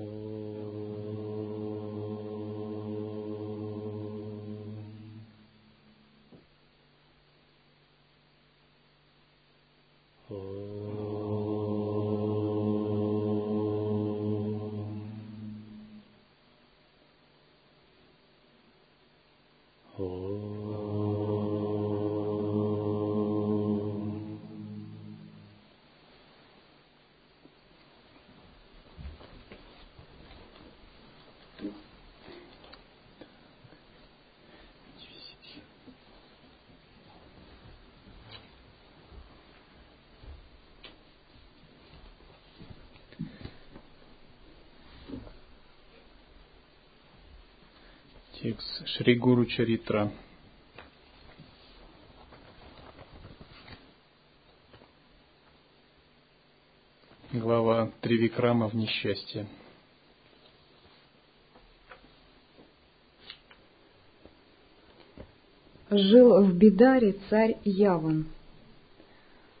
Oh. 0.00 0.47
Текст 48.40 48.86
Шри 48.86 49.16
Гуру 49.16 49.46
Чаритра. 49.46 50.12
Глава 57.32 57.90
Тривикрама 58.00 58.68
в 58.68 58.74
несчастье. 58.74 59.48
Жил 65.90 66.44
в 66.44 66.54
Бидаре 66.54 67.16
царь 67.28 67.56
Яван. 67.64 68.28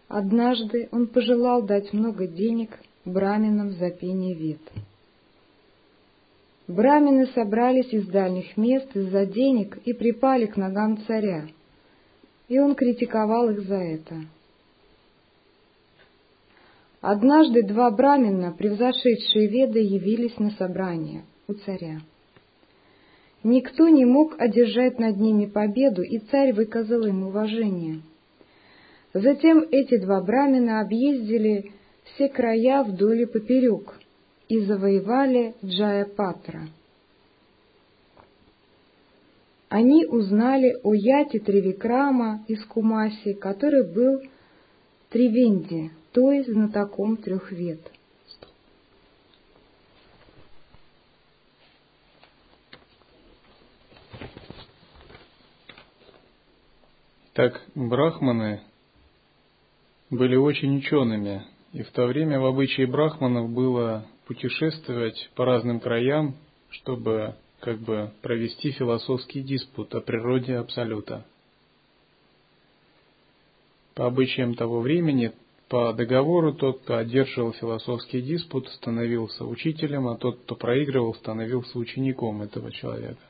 Однажды 0.06 0.88
он 0.92 1.08
пожелал 1.08 1.62
дать 1.62 1.92
много 1.92 2.28
денег 2.28 2.78
браминам 3.04 3.72
за 3.72 3.90
пение 3.90 4.36
вет. 4.36 4.60
Брамины 6.68 7.28
собрались 7.28 7.90
из 7.94 8.06
дальних 8.08 8.58
мест 8.58 8.94
из-за 8.94 9.24
денег 9.24 9.78
и 9.86 9.94
припали 9.94 10.44
к 10.44 10.58
ногам 10.58 10.98
царя, 11.06 11.46
и 12.46 12.58
он 12.58 12.74
критиковал 12.74 13.48
их 13.48 13.62
за 13.62 13.76
это. 13.76 14.16
Однажды 17.00 17.62
два 17.62 17.90
брамина, 17.90 18.52
превзошедшие 18.52 19.48
веды, 19.48 19.78
явились 19.78 20.38
на 20.38 20.50
собрание 20.50 21.22
у 21.46 21.54
царя. 21.54 22.00
Никто 23.42 23.88
не 23.88 24.04
мог 24.04 24.38
одержать 24.38 24.98
над 24.98 25.16
ними 25.16 25.46
победу, 25.46 26.02
и 26.02 26.18
царь 26.18 26.52
выказал 26.52 27.06
им 27.06 27.22
уважение. 27.28 28.02
Затем 29.14 29.64
эти 29.70 29.96
два 29.96 30.20
брамина 30.20 30.80
объездили 30.80 31.72
все 32.04 32.28
края 32.28 32.84
вдоль 32.84 33.22
и 33.22 33.26
поперек, 33.26 33.98
и 34.48 34.60
завоевали 34.60 35.54
Джая-Патра. 35.64 36.68
Они 39.68 40.06
узнали 40.06 40.78
о 40.82 40.94
Яте 40.94 41.38
Тривикрама 41.38 42.44
из 42.48 42.64
Кумаси, 42.64 43.34
который 43.34 43.86
был 43.86 44.22
Тривенди, 45.10 45.90
то 46.12 46.32
есть 46.32 46.50
знатоком 46.50 47.18
трех 47.18 47.52
вет. 47.52 47.80
Так, 57.34 57.62
брахманы 57.74 58.62
были 60.10 60.34
очень 60.34 60.78
учеными, 60.78 61.44
и 61.72 61.82
в 61.82 61.90
то 61.92 62.06
время 62.06 62.40
в 62.40 62.46
обычае 62.46 62.86
брахманов 62.86 63.50
было 63.50 64.06
путешествовать 64.28 65.30
по 65.34 65.46
разным 65.46 65.80
краям, 65.80 66.36
чтобы 66.68 67.34
как 67.60 67.78
бы 67.78 68.12
провести 68.20 68.70
философский 68.72 69.40
диспут 69.40 69.94
о 69.94 70.02
природе 70.02 70.56
Абсолюта. 70.56 71.24
По 73.94 74.06
обычаям 74.06 74.54
того 74.54 74.80
времени, 74.80 75.32
по 75.68 75.94
договору, 75.94 76.52
тот, 76.52 76.82
кто 76.82 76.98
одерживал 76.98 77.52
философский 77.54 78.20
диспут, 78.20 78.68
становился 78.68 79.46
учителем, 79.46 80.06
а 80.08 80.16
тот, 80.16 80.38
кто 80.40 80.54
проигрывал, 80.54 81.14
становился 81.14 81.78
учеником 81.78 82.42
этого 82.42 82.70
человека. 82.70 83.22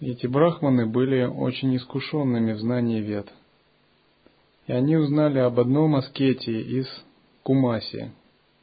Эти 0.00 0.26
брахманы 0.26 0.86
были 0.86 1.22
очень 1.24 1.76
искушенными 1.76 2.52
в 2.52 2.58
знании 2.58 3.00
вед. 3.00 3.32
И 4.66 4.72
они 4.72 4.96
узнали 4.96 5.38
об 5.38 5.58
одном 5.58 5.94
аскете 5.94 6.60
из 6.60 6.86
Кумаси, 7.48 8.10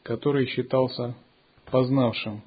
который 0.04 0.46
считался 0.46 1.16
познавшим. 1.72 2.44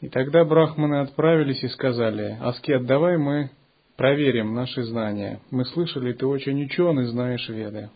И 0.00 0.08
тогда 0.08 0.46
брахманы 0.46 1.00
отправились 1.00 1.62
и 1.62 1.68
сказали, 1.68 2.38
«Аскет, 2.40 2.86
давай 2.86 3.18
мы 3.18 3.50
проверим 3.96 4.54
наши 4.54 4.82
знания. 4.84 5.42
Мы 5.50 5.66
слышали, 5.66 6.14
ты 6.14 6.24
очень 6.24 6.64
ученый, 6.64 7.04
знаешь 7.04 7.46
веды». 7.50 7.90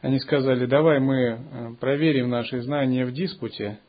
Они 0.00 0.20
сказали, 0.20 0.66
давай 0.66 1.00
мы 1.00 1.16
э, 1.16 1.38
проверим 1.80 2.30
наши 2.30 2.60
знания 2.60 3.04
в 3.04 3.12
диспуте, 3.12 3.80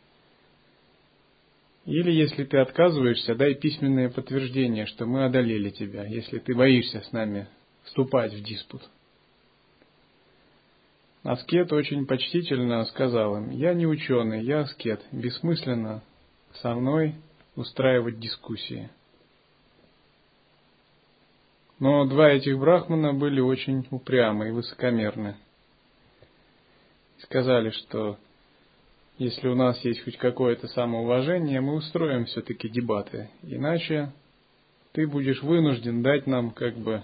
или 1.85 2.11
если 2.11 2.45
ты 2.45 2.57
отказываешься, 2.57 3.35
дай 3.35 3.53
письменное 3.53 4.09
подтверждение, 4.09 4.87
что 4.87 5.05
мы 5.05 5.25
одолели 5.25 5.69
тебя, 5.69 6.03
если 6.05 6.39
ты 6.39 6.55
боишься 6.55 7.01
с 7.01 7.11
нами 7.11 7.47
вступать 7.83 8.33
в 8.33 8.43
диспут. 8.43 8.81
Аскет 11.23 11.73
очень 11.73 12.05
почтительно 12.05 12.85
сказал 12.85 13.37
им, 13.37 13.49
я 13.51 13.73
не 13.73 13.85
ученый, 13.85 14.43
я 14.43 14.61
аскет, 14.61 15.03
бессмысленно 15.11 16.01
со 16.61 16.73
мной 16.73 17.15
устраивать 17.55 18.19
дискуссии. 18.19 18.89
Но 21.79 22.05
два 22.05 22.29
этих 22.29 22.57
брахмана 22.57 23.13
были 23.13 23.39
очень 23.39 23.87
упрямы 23.91 24.49
и 24.49 24.51
высокомерны. 24.51 25.35
Сказали, 27.19 27.69
что 27.71 28.17
если 29.17 29.49
у 29.49 29.55
нас 29.55 29.83
есть 29.83 30.03
хоть 30.03 30.17
какое-то 30.17 30.67
самоуважение, 30.67 31.59
мы 31.59 31.75
устроим 31.75 32.25
все-таки 32.25 32.69
дебаты. 32.69 33.29
Иначе 33.43 34.13
ты 34.93 35.05
будешь 35.05 35.43
вынужден 35.43 36.01
дать 36.01 36.27
нам 36.27 36.51
как 36.51 36.77
бы 36.77 37.03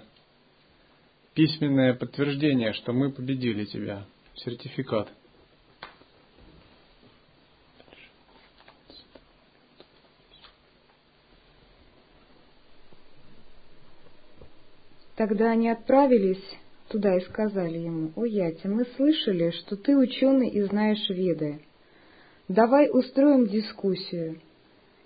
письменное 1.36 1.92
подтверждение, 1.92 2.72
что 2.72 2.94
мы 2.94 3.12
победили 3.12 3.66
тебя, 3.66 4.06
сертификат. 4.36 5.08
Тогда 15.14 15.50
они 15.50 15.68
отправились 15.68 16.42
туда 16.88 17.16
и 17.16 17.20
сказали 17.20 17.78
ему, 17.78 18.12
«О, 18.16 18.24
Яти, 18.24 18.66
мы 18.66 18.86
слышали, 18.96 19.50
что 19.50 19.76
ты 19.76 19.96
ученый 19.96 20.48
и 20.48 20.62
знаешь 20.62 21.08
веды. 21.10 21.60
Давай 22.48 22.88
устроим 22.90 23.46
дискуссию 23.46 24.40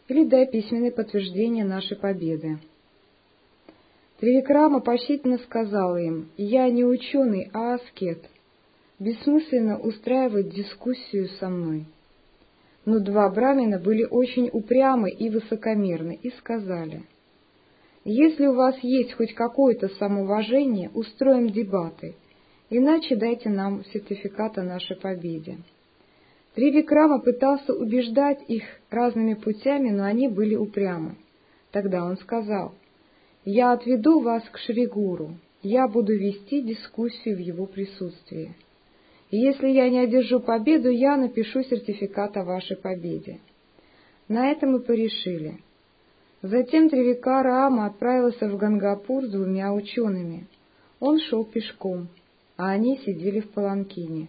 или 0.07 0.25
дай 0.29 0.47
письменное 0.47 0.93
подтверждение 0.93 1.65
нашей 1.65 1.97
победы». 1.97 2.59
Тривикрама 4.21 4.81
почтительно 4.81 5.39
сказал 5.39 5.97
им, 5.97 6.29
«Я 6.37 6.69
не 6.69 6.85
ученый, 6.85 7.49
а 7.55 7.75
аскет. 7.75 8.23
Бессмысленно 8.99 9.79
устраивать 9.79 10.55
дискуссию 10.55 11.29
со 11.41 11.49
мной». 11.49 11.87
Но 12.85 13.01
два 13.01 13.31
брамина 13.31 13.79
были 13.79 14.05
очень 14.05 14.51
упрямы 14.53 15.11
и 15.11 15.31
высокомерны 15.31 16.19
и 16.23 16.31
сказали, 16.33 17.05
«Если 18.05 18.47
у 18.47 18.55
вас 18.55 18.77
есть 18.83 19.15
хоть 19.15 19.33
какое-то 19.33 19.89
самоуважение, 19.89 20.91
устроим 20.91 21.49
дебаты, 21.49 22.15
иначе 22.69 23.17
дайте 23.17 23.49
нам 23.49 23.85
сертификат 23.87 24.59
о 24.59 24.63
нашей 24.63 24.97
победе». 24.97 25.59
Тривикрама 26.55 27.21
пытался 27.21 27.73
убеждать 27.73 28.41
их 28.49 28.65
разными 28.91 29.33
путями, 29.33 29.89
но 29.89 30.05
они 30.05 30.29
были 30.29 30.57
упрямы. 30.57 31.17
Тогда 31.71 32.05
он 32.05 32.19
сказал, 32.19 32.75
я 33.45 33.73
отведу 33.73 34.21
вас 34.21 34.43
к 34.51 34.59
Шригуру, 34.59 35.37
я 35.63 35.89
буду 35.89 36.15
вести 36.15 36.63
дискуссию 36.63 37.37
в 37.37 37.41
его 37.41 37.67
присутствии. 37.67 38.55
И 39.31 39.39
если 39.39 39.69
я 39.69 39.89
не 39.89 40.01
одержу 40.01 40.41
победу, 40.41 40.91
я 40.91 41.17
напишу 41.17 41.63
сертификат 41.63 42.37
о 42.37 42.45
вашей 42.45 42.77
победе. 42.77 43.41
На 44.29 44.51
это 44.51 44.67
мы 44.67 44.81
порешили. 44.81 45.59
Затем 46.43 46.89
Тривикара 46.89 47.67
Ама 47.67 47.87
отправился 47.87 48.49
в 48.49 48.57
Гангапур 48.57 49.27
с 49.27 49.31
двумя 49.31 49.73
учеными. 49.73 50.47
Он 50.99 51.19
шел 51.21 51.45
пешком, 51.45 52.09
а 52.57 52.71
они 52.71 52.99
сидели 52.99 53.41
в 53.41 53.51
паланкине. 53.51 54.29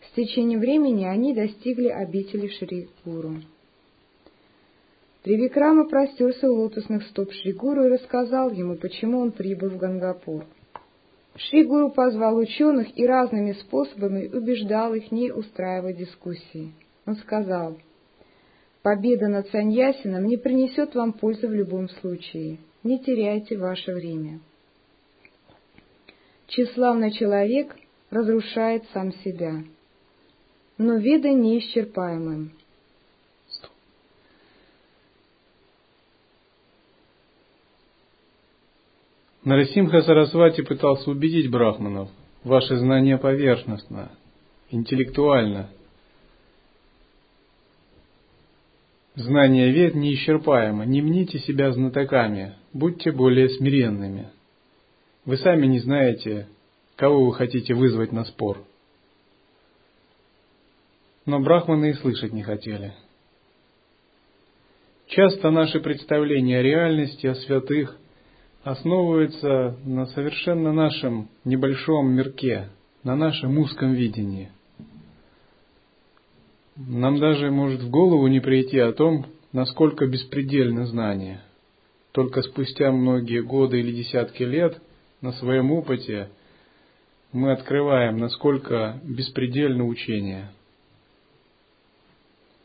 С 0.00 0.14
течением 0.14 0.60
времени 0.60 1.04
они 1.04 1.34
достигли 1.34 1.88
обители 1.88 2.48
Шри-Гуру. 2.48 3.36
Тревикрама 5.22 5.88
простерся 5.88 6.50
у 6.50 6.62
лотосных 6.62 7.04
стоп 7.06 7.32
Шригуру 7.32 7.84
и 7.84 7.90
рассказал 7.90 8.50
ему, 8.50 8.74
почему 8.74 9.20
он 9.20 9.30
прибыл 9.30 9.68
в 9.68 9.76
Гангапур. 9.76 10.44
Шригуру 11.36 11.90
позвал 11.90 12.36
ученых 12.36 12.88
и 12.98 13.06
разными 13.06 13.52
способами 13.52 14.26
убеждал 14.26 14.94
их 14.94 15.12
не 15.12 15.32
устраивать 15.32 15.96
дискуссии. 15.96 16.72
Он 17.06 17.16
сказал, 17.16 17.78
«Победа 18.82 19.28
над 19.28 19.48
Саньясином 19.48 20.26
не 20.26 20.36
принесет 20.36 20.94
вам 20.96 21.12
пользы 21.12 21.46
в 21.46 21.54
любом 21.54 21.88
случае. 21.88 22.58
Не 22.82 22.98
теряйте 22.98 23.56
ваше 23.56 23.94
время». 23.94 24.40
Тщеславный 26.48 27.12
человек 27.12 27.74
разрушает 28.10 28.82
сам 28.92 29.12
себя, 29.24 29.62
но 30.76 30.96
вида 30.96 31.30
неисчерпаемым. 31.30 32.52
Нарасимха 39.52 40.00
Сарасвати 40.00 40.62
пытался 40.62 41.10
убедить 41.10 41.50
брахманов, 41.50 42.08
ваше 42.42 42.78
знание 42.78 43.18
поверхностно, 43.18 44.10
интеллектуально. 44.70 45.68
Знание 49.14 49.70
вед 49.70 49.94
неисчерпаемо, 49.94 50.86
не 50.86 51.02
мните 51.02 51.38
себя 51.40 51.70
знатоками, 51.70 52.54
будьте 52.72 53.12
более 53.12 53.50
смиренными. 53.50 54.30
Вы 55.26 55.36
сами 55.36 55.66
не 55.66 55.80
знаете, 55.80 56.48
кого 56.96 57.26
вы 57.26 57.34
хотите 57.34 57.74
вызвать 57.74 58.10
на 58.10 58.24
спор. 58.24 58.64
Но 61.26 61.40
брахманы 61.40 61.90
и 61.90 61.94
слышать 61.96 62.32
не 62.32 62.42
хотели. 62.42 62.94
Часто 65.08 65.50
наши 65.50 65.78
представления 65.78 66.60
о 66.60 66.62
реальности, 66.62 67.26
о 67.26 67.34
святых 67.34 67.98
основывается 68.64 69.76
на 69.84 70.06
совершенно 70.06 70.72
нашем 70.72 71.28
небольшом 71.44 72.12
мирке, 72.12 72.68
на 73.02 73.16
нашем 73.16 73.58
узком 73.58 73.92
видении. 73.92 74.50
Нам 76.76 77.18
даже 77.18 77.50
может 77.50 77.82
в 77.82 77.90
голову 77.90 78.26
не 78.28 78.40
прийти 78.40 78.78
о 78.78 78.92
том, 78.92 79.26
насколько 79.52 80.06
беспредельно 80.06 80.86
знание. 80.86 81.42
Только 82.12 82.42
спустя 82.42 82.92
многие 82.92 83.42
годы 83.42 83.80
или 83.80 83.92
десятки 83.92 84.42
лет 84.42 84.80
на 85.20 85.32
своем 85.32 85.72
опыте 85.72 86.28
мы 87.32 87.52
открываем, 87.52 88.18
насколько 88.18 89.00
беспредельно 89.02 89.86
учение. 89.86 90.50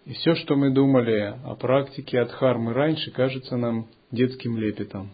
И 0.05 0.13
все, 0.13 0.35
что 0.35 0.55
мы 0.55 0.69
думали 0.71 1.35
о 1.43 1.55
практике 1.55 2.19
от 2.19 2.31
хармы 2.31 2.73
раньше, 2.73 3.11
кажется 3.11 3.57
нам 3.57 3.87
детским 4.11 4.57
лепетом. 4.57 5.09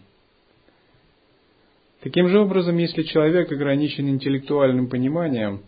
Таким 2.04 2.28
же 2.28 2.38
образом, 2.38 2.76
если 2.76 3.02
человек 3.02 3.50
ограничен 3.50 4.10
интеллектуальным 4.10 4.90
пониманием, 4.90 5.62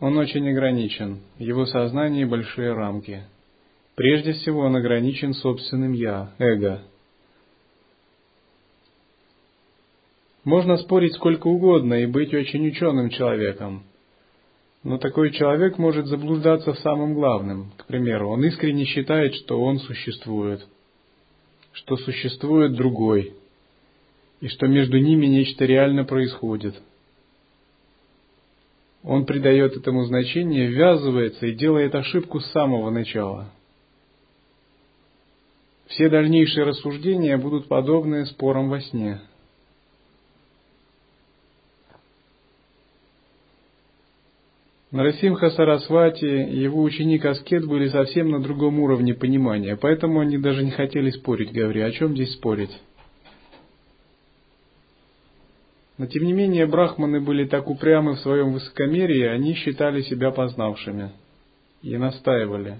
он 0.00 0.18
очень 0.18 0.50
ограничен, 0.50 1.20
в 1.38 1.40
его 1.40 1.64
сознании 1.64 2.24
большие 2.24 2.72
рамки. 2.72 3.22
Прежде 3.94 4.32
всего, 4.32 4.62
он 4.62 4.74
ограничен 4.74 5.32
собственным 5.34 5.92
«я», 5.92 6.32
эго. 6.38 6.82
Можно 10.42 10.76
спорить 10.78 11.14
сколько 11.14 11.46
угодно 11.46 11.94
и 12.02 12.06
быть 12.06 12.34
очень 12.34 12.66
ученым 12.66 13.08
человеком, 13.10 13.84
но 14.82 14.98
такой 14.98 15.30
человек 15.30 15.78
может 15.78 16.06
заблуждаться 16.06 16.72
в 16.72 16.80
самом 16.80 17.14
главном. 17.14 17.70
К 17.76 17.86
примеру, 17.86 18.28
он 18.28 18.44
искренне 18.44 18.86
считает, 18.86 19.36
что 19.36 19.62
он 19.62 19.78
существует, 19.78 20.66
что 21.74 21.96
существует 21.96 22.72
другой– 22.72 23.34
и 24.42 24.48
что 24.48 24.66
между 24.66 24.98
ними 24.98 25.26
нечто 25.26 25.64
реально 25.64 26.04
происходит. 26.04 26.74
Он 29.04 29.24
придает 29.24 29.76
этому 29.76 30.04
значение, 30.04 30.66
ввязывается 30.66 31.46
и 31.46 31.54
делает 31.54 31.94
ошибку 31.94 32.40
с 32.40 32.50
самого 32.50 32.90
начала. 32.90 33.52
Все 35.86 36.08
дальнейшие 36.08 36.64
рассуждения 36.64 37.36
будут 37.36 37.68
подобны 37.68 38.26
спорам 38.26 38.68
во 38.68 38.80
сне. 38.80 39.20
Нарасимха 44.90 45.50
Сарасвати 45.50 46.50
и 46.50 46.58
его 46.58 46.82
ученик 46.82 47.24
Аскет 47.24 47.64
были 47.64 47.88
совсем 47.88 48.30
на 48.30 48.42
другом 48.42 48.80
уровне 48.80 49.14
понимания, 49.14 49.76
поэтому 49.76 50.18
они 50.18 50.36
даже 50.36 50.64
не 50.64 50.72
хотели 50.72 51.10
спорить, 51.10 51.52
говоря, 51.52 51.86
о 51.86 51.92
чем 51.92 52.14
здесь 52.14 52.32
спорить. 52.32 52.76
Но 55.98 56.06
тем 56.06 56.24
не 56.24 56.32
менее 56.32 56.66
брахманы 56.66 57.20
были 57.20 57.46
так 57.46 57.68
упрямы 57.68 58.14
в 58.14 58.20
своем 58.20 58.52
высокомерии, 58.52 59.26
они 59.26 59.54
считали 59.54 60.02
себя 60.02 60.30
познавшими 60.30 61.12
и 61.82 61.96
настаивали. 61.96 62.78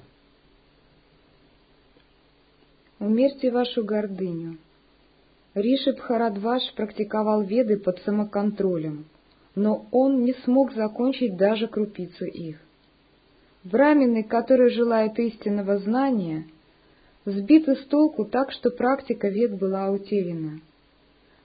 Умерьте 2.98 3.50
вашу 3.50 3.84
гордыню. 3.84 4.58
Риши 5.54 5.92
Бхарадваш 5.92 6.72
практиковал 6.74 7.42
веды 7.42 7.76
под 7.76 7.98
самоконтролем, 8.00 9.04
но 9.54 9.86
он 9.90 10.22
не 10.24 10.32
смог 10.44 10.72
закончить 10.72 11.36
даже 11.36 11.66
крупицу 11.68 12.24
их. 12.24 12.58
Брамины, 13.64 14.22
которые 14.22 14.70
желают 14.70 15.18
истинного 15.18 15.78
знания, 15.78 16.46
сбиты 17.26 17.76
с 17.76 17.84
толку 17.86 18.24
так, 18.24 18.50
что 18.52 18.70
практика 18.70 19.28
вед 19.28 19.58
была 19.58 19.90
утеряна. 19.90 20.60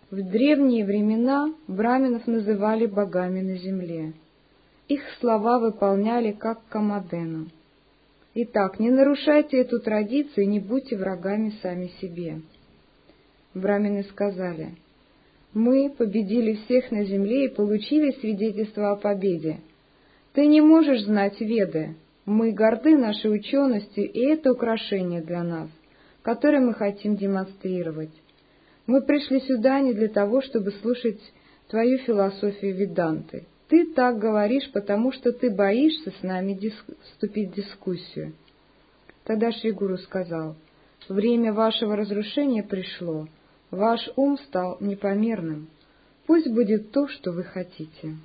В 0.09 0.21
древние 0.21 0.85
времена 0.85 1.53
браминов 1.67 2.27
называли 2.27 2.85
богами 2.85 3.41
на 3.41 3.57
земле. 3.57 4.13
Их 4.87 5.01
слова 5.19 5.59
выполняли 5.59 6.31
как 6.31 6.65
Камадену. 6.69 7.47
Итак, 8.33 8.79
не 8.79 8.89
нарушайте 8.89 9.57
эту 9.57 9.81
традицию 9.81 10.45
и 10.45 10.47
не 10.47 10.61
будьте 10.61 10.95
врагами 10.95 11.53
сами 11.61 11.91
себе. 11.99 12.39
Брамины 13.53 14.03
сказали, 14.03 14.75
«Мы 15.53 15.89
победили 15.89 16.53
всех 16.53 16.89
на 16.91 17.03
земле 17.03 17.45
и 17.45 17.53
получили 17.53 18.11
свидетельство 18.11 18.91
о 18.91 18.95
победе. 18.95 19.57
Ты 20.31 20.47
не 20.47 20.61
можешь 20.61 21.03
знать 21.03 21.41
веды. 21.41 21.95
Мы 22.25 22.53
горды 22.53 22.95
нашей 22.95 23.35
ученостью, 23.35 24.09
и 24.09 24.19
это 24.21 24.53
украшение 24.53 25.21
для 25.21 25.43
нас, 25.43 25.69
которое 26.21 26.61
мы 26.61 26.73
хотим 26.73 27.17
демонстрировать. 27.17 28.11
Мы 28.87 29.01
пришли 29.01 29.41
сюда 29.41 29.81
не 29.81 29.93
для 29.93 30.07
того, 30.07 30.41
чтобы 30.41 30.71
слушать 30.71 31.19
твою 31.67 31.97
философию 31.99 32.75
Веданты. 32.75 33.45
Ты 33.67 33.93
так 33.93 34.17
говоришь, 34.17 34.71
потому 34.71 35.11
что 35.11 35.33
ты 35.33 35.49
боишься 35.49 36.11
с 36.11 36.23
нами 36.23 36.53
дис... 36.53 36.73
вступить 37.03 37.51
в 37.51 37.55
дискуссию. 37.55 38.33
Тогда 39.25 39.51
Шри 39.51 39.71
Гуру 39.71 39.97
сказал, 39.97 40.55
время 41.09 41.51
вашего 41.51 41.97
разрушения 41.97 42.63
пришло, 42.63 43.27
ваш 43.71 44.09
ум 44.15 44.37
стал 44.37 44.77
непомерным. 44.79 45.67
Пусть 46.25 46.47
будет 46.47 46.91
то, 46.91 47.09
что 47.09 47.33
вы 47.33 47.43
хотите. 47.43 48.15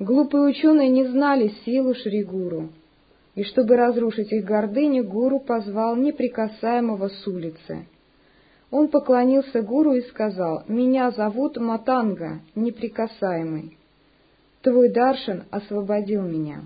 Глупые 0.00 0.44
ученые 0.48 0.88
не 0.88 1.06
знали 1.06 1.54
силу 1.64 1.94
Шри 1.94 2.24
Гуру, 2.24 2.70
и 3.36 3.44
чтобы 3.44 3.76
разрушить 3.76 4.32
их 4.32 4.44
гордыню, 4.44 5.04
гуру 5.04 5.38
позвал 5.38 5.94
неприкасаемого 5.94 7.08
с 7.08 7.26
улицы. 7.28 7.86
Он 8.70 8.88
поклонился 8.88 9.62
гуру 9.62 9.92
и 9.92 10.00
сказал, 10.08 10.64
«Меня 10.66 11.12
зовут 11.12 11.56
Матанга, 11.58 12.40
неприкасаемый. 12.54 13.76
Твой 14.62 14.88
даршан 14.88 15.44
освободил 15.50 16.22
меня». 16.22 16.62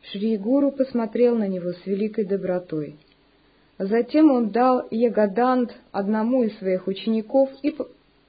Шри 0.00 0.38
Гуру 0.38 0.70
посмотрел 0.70 1.36
на 1.36 1.48
него 1.48 1.72
с 1.72 1.84
великой 1.84 2.24
добротой. 2.24 2.96
Затем 3.78 4.30
он 4.30 4.50
дал 4.50 4.86
Ягадант 4.90 5.74
одному 5.90 6.44
из 6.44 6.56
своих 6.58 6.86
учеников 6.86 7.50
и... 7.62 7.76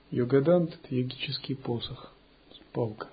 Ягадант— 0.09 0.71
это 0.83 0.95
йогический 0.95 1.55
посох, 1.55 2.11
палка 2.73 3.07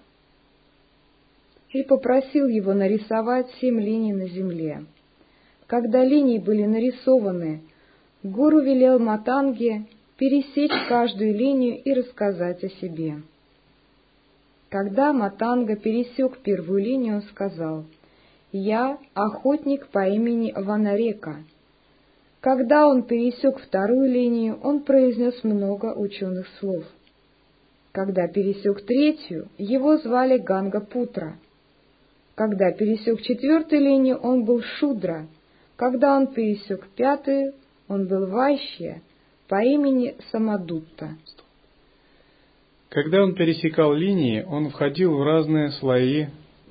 и 1.76 1.82
попросил 1.82 2.48
его 2.48 2.72
нарисовать 2.72 3.48
семь 3.60 3.80
линий 3.80 4.12
на 4.12 4.28
земле. 4.28 4.84
Когда 5.66 6.04
линии 6.04 6.38
были 6.38 6.64
нарисованы, 6.64 7.60
гуру 8.22 8.60
велел 8.60 8.98
Матанге 8.98 9.86
пересечь 10.16 10.88
каждую 10.88 11.34
линию 11.34 11.82
и 11.82 11.92
рассказать 11.92 12.62
о 12.64 12.68
себе. 12.68 13.16
Когда 14.70 15.12
Матанга 15.12 15.76
пересек 15.76 16.38
первую 16.38 16.82
линию, 16.82 17.16
он 17.16 17.22
сказал, 17.22 17.84
«Я 18.52 18.98
охотник 19.14 19.88
по 19.88 20.08
имени 20.08 20.52
Ванарека. 20.56 21.36
Когда 22.40 22.88
он 22.88 23.02
пересек 23.02 23.58
вторую 23.58 24.10
линию, 24.10 24.58
он 24.62 24.80
произнес 24.80 25.42
много 25.44 25.94
ученых 25.94 26.46
слов. 26.60 26.84
Когда 27.92 28.28
пересек 28.28 28.84
третью, 28.86 29.48
его 29.58 29.96
звали 29.98 30.38
Ганга 30.38 30.80
Путра. 30.80 31.38
Когда 32.36 32.70
пересек 32.70 33.22
четвертую 33.22 33.80
линию, 33.80 34.18
он 34.18 34.44
был 34.44 34.60
Шудра. 34.62 35.26
Когда 35.76 36.18
он 36.18 36.26
пересек 36.26 36.86
пятую, 36.94 37.54
он 37.88 38.06
был 38.06 38.26
Вайщия 38.26 39.02
по 39.48 39.64
имени 39.64 40.14
Самадутта. 40.30 41.16
Когда 42.90 43.22
он 43.22 43.34
пересекал 43.34 43.94
линии, 43.94 44.42
он 44.42 44.68
входил 44.68 45.16
в 45.16 45.22
разные 45.22 45.70
слои 45.72 46.26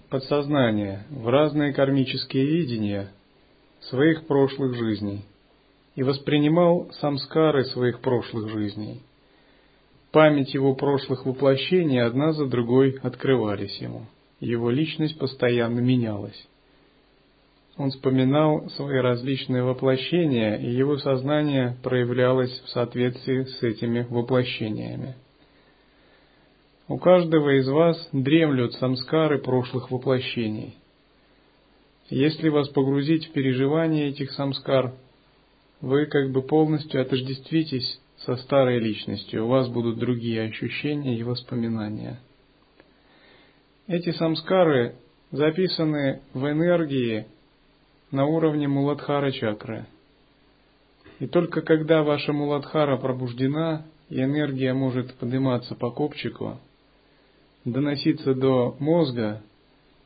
подсознания, 0.10 1.08
в 1.10 1.28
разные 1.28 1.74
кармические 1.74 2.46
видения 2.46 3.08
своих 3.82 4.28
прошлых 4.28 4.76
жизней 4.76 5.26
и 5.96 6.04
воспринимал 6.04 6.92
самскары 7.00 7.66
своих 7.66 8.02
прошлых 8.02 8.50
жизней. 8.52 9.02
Память 10.12 10.54
его 10.54 10.76
прошлых 10.76 11.26
воплощений 11.26 12.02
одна 12.02 12.34
за 12.34 12.46
другой 12.46 13.00
открывались 13.02 13.78
ему. 13.80 14.06
Его 14.46 14.70
личность 14.70 15.18
постоянно 15.18 15.80
менялась. 15.80 16.48
Он 17.78 17.90
вспоминал 17.90 18.70
свои 18.70 19.00
различные 19.00 19.64
воплощения, 19.64 20.58
и 20.58 20.70
его 20.70 20.98
сознание 20.98 21.78
проявлялось 21.82 22.52
в 22.62 22.70
соответствии 22.70 23.46
с 23.46 23.64
этими 23.64 24.06
воплощениями. 24.08 25.16
У 26.88 27.00
каждого 27.00 27.60
из 27.60 27.68
вас 27.68 28.08
дремлют 28.12 28.74
самскары 28.76 29.40
прошлых 29.40 29.90
воплощений. 29.90 30.76
Если 32.12 32.50
вас 32.50 32.70
погрузить 32.70 33.28
в 33.28 33.32
переживание 33.32 34.10
этих 34.10 34.32
самскар, 34.34 34.94
вы 35.82 36.06
как 36.06 36.32
бы 36.32 36.44
полностью 36.44 37.02
отождествитесь 37.02 38.00
со 38.18 38.36
старой 38.36 38.78
личностью, 38.78 39.46
у 39.46 39.50
вас 39.50 39.68
будут 39.70 39.98
другие 39.98 40.44
ощущения 40.44 41.18
и 41.18 41.24
воспоминания. 41.24 42.20
Эти 43.88 44.12
самскары 44.14 44.96
записаны 45.32 46.22
в 46.34 46.50
энергии 46.50 47.28
на 48.10 48.26
уровне 48.26 48.68
Муладхара 48.68 49.32
чакры. 49.32 49.86
И 51.20 51.28
только 51.28 51.62
когда 51.62 52.02
ваша 52.02 52.34
Муладхара 52.34 52.98
пробуждена, 52.98 53.86
и 54.10 54.22
энергия 54.22 54.74
может 54.74 55.14
подниматься 55.16 55.76
по 55.76 55.92
копчику, 55.92 56.60
доноситься 57.64 58.34
до 58.34 58.76
мозга, 58.80 59.42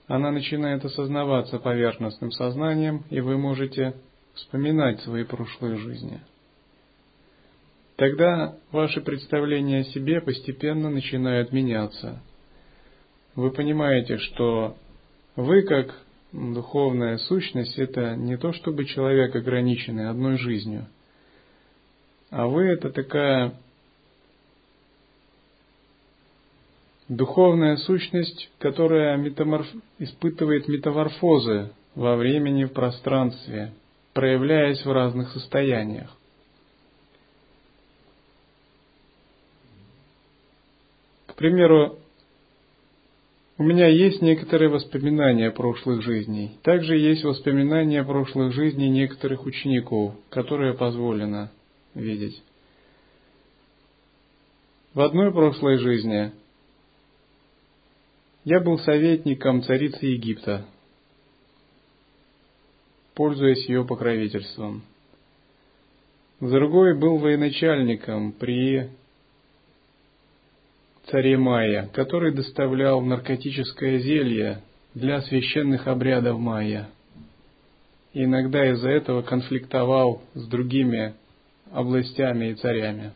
она 0.07 0.31
начинает 0.31 0.83
осознаваться 0.83 1.59
поверхностным 1.59 2.31
сознанием, 2.31 3.03
и 3.09 3.21
вы 3.21 3.37
можете 3.37 3.93
вспоминать 4.33 5.01
свои 5.01 5.23
прошлые 5.23 5.77
жизни. 5.77 6.19
Тогда 7.95 8.55
ваши 8.71 9.01
представления 9.01 9.79
о 9.79 9.83
себе 9.85 10.21
постепенно 10.21 10.89
начинают 10.89 11.51
меняться. 11.51 12.21
Вы 13.39 13.51
понимаете, 13.51 14.17
что 14.17 14.75
вы 15.37 15.61
как 15.61 15.95
духовная 16.33 17.17
сущность 17.19 17.79
это 17.79 18.17
не 18.17 18.35
то 18.35 18.51
чтобы 18.51 18.83
человек 18.83 19.33
ограниченный 19.33 20.09
одной 20.09 20.37
жизнью, 20.37 20.87
а 22.31 22.47
вы 22.47 22.63
это 22.63 22.89
такая 22.89 23.53
духовная 27.07 27.77
сущность, 27.77 28.51
которая 28.59 29.15
метаморф... 29.15 29.67
испытывает 29.99 30.67
метаморфозы 30.67 31.71
во 31.95 32.17
времени, 32.17 32.65
в 32.65 32.73
пространстве, 32.73 33.71
проявляясь 34.11 34.83
в 34.83 34.91
разных 34.91 35.31
состояниях. 35.31 36.13
К 41.27 41.35
примеру, 41.35 41.99
у 43.59 43.63
меня 43.63 43.87
есть 43.87 44.21
некоторые 44.21 44.69
воспоминания 44.69 45.51
прошлых 45.51 46.01
жизней. 46.01 46.57
Также 46.63 46.97
есть 46.97 47.25
воспоминания 47.25 48.05
прошлых 48.05 48.53
жизней 48.53 48.89
некоторых 48.89 49.45
учеников, 49.45 50.15
которые 50.29 50.75
позволено 50.75 51.51
видеть. 51.93 52.41
В 54.93 55.01
одной 55.01 55.33
прошлой 55.33 55.77
жизни 55.77 56.31
я 58.45 58.61
был 58.61 58.79
советником 58.79 59.61
царицы 59.61 60.05
Египта, 60.05 60.65
пользуясь 63.13 63.67
ее 63.67 63.83
покровительством. 63.83 64.83
Другой 66.39 66.97
был 66.97 67.17
военачальником 67.17 68.31
при 68.31 68.89
царе 71.09 71.37
Майя, 71.37 71.89
который 71.93 72.33
доставлял 72.33 73.01
наркотическое 73.01 73.99
зелье 73.99 74.61
для 74.93 75.21
священных 75.21 75.87
обрядов 75.87 76.39
майя. 76.39 76.89
И 78.13 78.23
иногда 78.23 78.69
из-за 78.71 78.89
этого 78.89 79.21
конфликтовал 79.21 80.23
с 80.33 80.47
другими 80.47 81.13
областями 81.71 82.51
и 82.51 82.55
царями. 82.55 83.13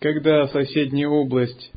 Когда 0.00 0.46
соседняя 0.48 1.08
область 1.08 1.72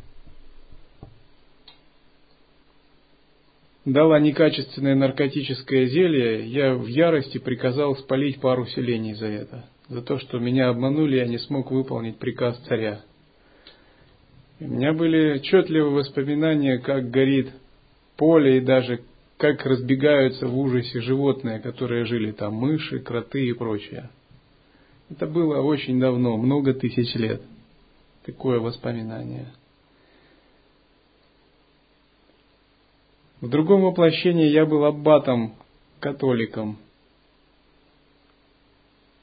дала 3.91 4.19
некачественное 4.19 4.95
наркотическое 4.95 5.85
зелье, 5.85 6.45
я 6.45 6.75
в 6.75 6.87
ярости 6.87 7.37
приказал 7.37 7.95
спалить 7.95 8.41
пару 8.41 8.65
селений 8.67 9.13
за 9.13 9.27
это. 9.27 9.65
За 9.87 10.01
то, 10.01 10.19
что 10.19 10.39
меня 10.39 10.69
обманули, 10.69 11.15
я 11.15 11.25
не 11.25 11.37
смог 11.37 11.71
выполнить 11.71 12.17
приказ 12.17 12.57
царя. 12.67 13.01
у 14.59 14.67
меня 14.67 14.91
были 14.91 15.35
отчетливые 15.35 15.93
воспоминания, 15.93 16.79
как 16.79 17.09
горит 17.09 17.49
поле 18.17 18.57
и 18.57 18.61
даже 18.61 18.99
как 19.37 19.65
разбегаются 19.65 20.47
в 20.47 20.57
ужасе 20.57 20.99
животные, 20.99 21.59
которые 21.59 22.05
жили 22.05 22.31
там, 22.31 22.55
мыши, 22.55 22.99
кроты 22.99 23.47
и 23.47 23.53
прочее. 23.53 24.09
Это 25.09 25.27
было 25.27 25.61
очень 25.61 25.99
давно, 25.99 26.35
много 26.35 26.73
тысяч 26.73 27.15
лет. 27.15 27.41
Такое 28.25 28.59
воспоминание. 28.59 29.45
В 33.39 33.49
другом 33.49 33.83
воплощении 33.83 34.47
я 34.47 34.65
был 34.65 34.83
аббатом, 34.85 35.53
католиком 35.99 36.79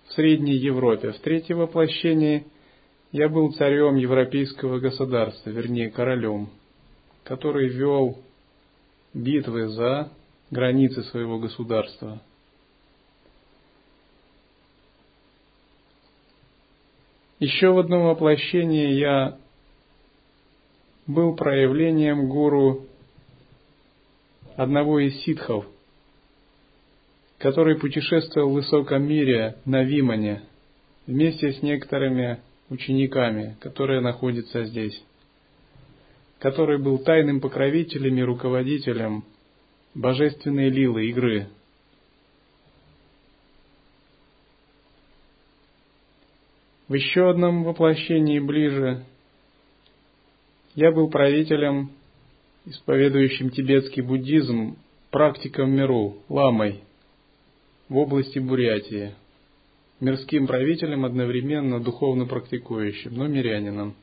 в 0.06 0.12
Средней 0.12 0.54
Европе. 0.54 1.10
В 1.10 1.18
третьем 1.18 1.58
воплощении 1.58 2.46
я 3.10 3.28
был 3.28 3.52
царем 3.54 3.96
европейского 3.96 4.78
государства, 4.78 5.50
вернее 5.50 5.90
королем, 5.90 6.48
который 7.24 7.68
вел 7.68 8.16
битвы 9.12 9.66
за 9.68 10.12
границы 10.52 11.02
своего 11.04 11.40
государства. 11.40 12.22
Еще 17.40 17.72
в 17.72 17.80
одном 17.80 18.04
воплощении 18.04 18.92
я 18.92 19.38
был 21.08 21.34
проявлением 21.34 22.28
гуру 22.28 22.86
одного 24.56 25.00
из 25.00 25.20
ситхов, 25.22 25.66
который 27.38 27.78
путешествовал 27.78 28.50
в 28.50 28.54
высоком 28.54 29.06
мире 29.06 29.56
на 29.64 29.82
Вимане 29.82 30.42
вместе 31.06 31.52
с 31.52 31.62
некоторыми 31.62 32.40
учениками, 32.70 33.56
которые 33.60 34.00
находятся 34.00 34.64
здесь, 34.64 35.02
который 36.38 36.78
был 36.78 36.98
тайным 36.98 37.40
покровителем 37.40 38.16
и 38.16 38.22
руководителем 38.22 39.24
божественной 39.94 40.70
лилы 40.70 41.06
игры. 41.06 41.48
В 46.86 46.94
еще 46.94 47.30
одном 47.30 47.64
воплощении 47.64 48.38
ближе 48.38 49.04
я 50.74 50.92
был 50.92 51.08
правителем 51.08 51.90
исповедующим 52.66 53.50
тибетский 53.50 54.02
буддизм, 54.02 54.76
практиком 55.10 55.70
миру, 55.70 56.16
ламой 56.28 56.80
в 57.88 57.96
области 57.96 58.38
Бурятии, 58.38 59.14
мирским 60.00 60.46
правителем 60.46 61.04
одновременно 61.04 61.80
духовно 61.80 62.26
практикующим, 62.26 63.14
но 63.14 63.26
мирянином. 63.26 63.94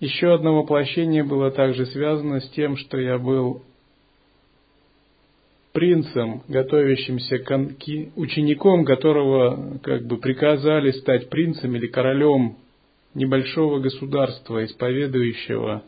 Еще 0.00 0.34
одно 0.34 0.56
воплощение 0.56 1.22
было 1.22 1.50
также 1.52 1.86
связано 1.86 2.40
с 2.40 2.50
тем, 2.50 2.76
что 2.76 2.98
я 2.98 3.18
был 3.18 3.62
принцем, 5.72 6.42
готовящимся 6.48 7.38
к 7.38 7.50
учеником, 8.16 8.84
которого 8.84 9.78
как 9.78 10.04
бы 10.06 10.18
приказали 10.18 10.90
стать 10.90 11.30
принцем 11.30 11.74
или 11.76 11.86
королем 11.86 12.56
небольшого 13.14 13.78
государства, 13.78 14.64
исповедующего, 14.64 15.82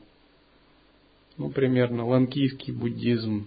ну, 1.36 1.50
примерно, 1.50 2.06
ланкийский 2.06 2.72
буддизм, 2.72 3.46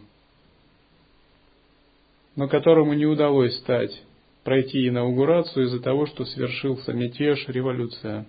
но 2.36 2.48
которому 2.48 2.94
не 2.94 3.06
удалось 3.06 3.58
стать, 3.58 4.04
пройти 4.44 4.88
инаугурацию 4.88 5.66
из-за 5.66 5.82
того, 5.82 6.06
что 6.06 6.26
свершился 6.26 6.94
мятеж, 6.94 7.48
революция. 7.48 8.26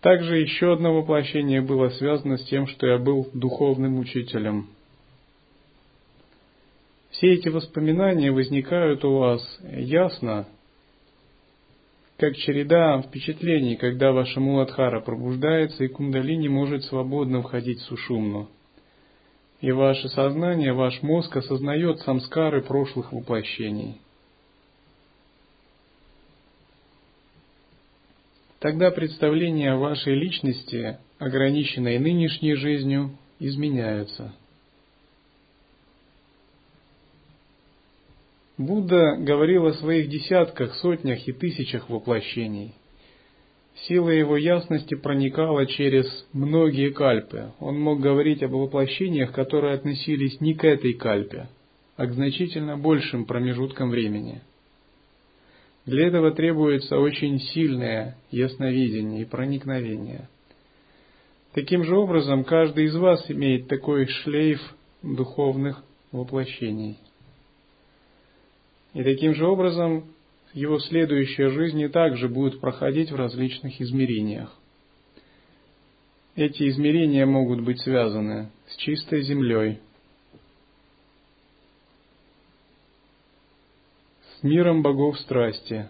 Также 0.00 0.38
еще 0.38 0.72
одно 0.72 0.94
воплощение 0.94 1.60
было 1.60 1.90
связано 1.90 2.38
с 2.38 2.44
тем, 2.46 2.66
что 2.66 2.86
я 2.86 2.98
был 2.98 3.28
духовным 3.34 3.98
учителем. 3.98 4.68
Все 7.10 7.34
эти 7.34 7.48
воспоминания 7.48 8.30
возникают 8.30 9.04
у 9.04 9.18
вас 9.18 9.42
ясно, 9.62 10.46
как 12.16 12.36
череда 12.36 13.02
впечатлений, 13.02 13.76
когда 13.76 14.12
ваша 14.12 14.40
Муладхара 14.40 15.00
пробуждается 15.00 15.84
и 15.84 15.88
кундалини 15.88 16.48
может 16.48 16.84
свободно 16.84 17.42
входить 17.42 17.78
в 17.78 17.84
сушумну. 17.84 18.48
И 19.60 19.72
ваше 19.72 20.08
сознание, 20.08 20.72
ваш 20.72 21.02
мозг 21.02 21.36
осознает 21.36 22.00
самскары 22.00 22.62
прошлых 22.62 23.12
воплощений– 23.12 24.00
тогда 28.60 28.90
представления 28.90 29.72
о 29.72 29.78
вашей 29.78 30.14
личности, 30.14 30.98
ограниченной 31.18 31.98
нынешней 31.98 32.54
жизнью, 32.54 33.16
изменяются. 33.40 34.34
Будда 38.60 39.16
говорил 39.16 39.66
о 39.66 39.72
своих 39.72 40.10
десятках, 40.10 40.74
сотнях 40.76 41.26
и 41.26 41.32
тысячах 41.32 41.88
воплощений. 41.88 42.74
Сила 43.86 44.10
его 44.10 44.36
ясности 44.36 44.94
проникала 44.94 45.64
через 45.64 46.06
многие 46.34 46.90
кальпы. 46.90 47.52
Он 47.58 47.80
мог 47.80 48.00
говорить 48.00 48.42
об 48.42 48.52
воплощениях, 48.52 49.32
которые 49.32 49.74
относились 49.74 50.40
не 50.42 50.52
к 50.54 50.64
этой 50.64 50.92
кальпе, 50.92 51.48
а 51.96 52.06
к 52.06 52.12
значительно 52.12 52.76
большим 52.76 53.24
промежуткам 53.24 53.90
времени– 53.90 54.42
для 55.86 56.06
этого 56.08 56.30
требуется 56.30 56.98
очень 56.98 57.40
сильное 57.40 58.16
ясновидение 58.30 59.22
и 59.22 59.24
проникновение. 59.24 60.28
Таким 61.54 61.84
же 61.84 61.96
образом, 61.96 62.44
каждый 62.44 62.84
из 62.84 62.94
вас 62.94 63.24
имеет 63.30 63.66
такой 63.66 64.06
шлейф 64.06 64.60
духовных 65.02 65.82
воплощений. 66.12 66.98
И 68.92 69.04
таким 69.04 69.34
же 69.34 69.46
образом 69.46 70.04
его 70.52 70.78
следующая 70.78 71.50
жизнь 71.50 71.80
и 71.80 71.88
также 71.88 72.28
будет 72.28 72.60
проходить 72.60 73.10
в 73.10 73.16
различных 73.16 73.80
измерениях. 73.80 74.56
Эти 76.34 76.68
измерения 76.68 77.26
могут 77.26 77.60
быть 77.60 77.80
связаны 77.80 78.50
с 78.68 78.76
чистой 78.76 79.22
землей, 79.22 79.78
с 84.38 84.42
миром 84.42 84.82
богов 84.82 85.18
страсти, 85.20 85.88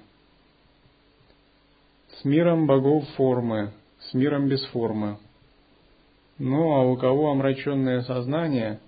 с 2.20 2.24
миром 2.24 2.66
богов 2.66 3.08
формы, 3.16 3.72
с 4.00 4.14
миром 4.14 4.48
без 4.48 4.64
формы. 4.66 5.18
Ну 6.38 6.72
а 6.72 6.84
у 6.84 6.96
кого 6.96 7.30
омраченное 7.30 8.02
сознание, 8.02 8.80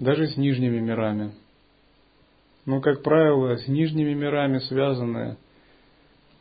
даже 0.00 0.28
с 0.28 0.36
нижними 0.36 0.80
мирами. 0.80 1.32
Но, 2.68 2.82
как 2.82 3.02
правило, 3.02 3.56
с 3.56 3.66
нижними 3.66 4.12
мирами 4.12 4.58
связаны 4.58 5.38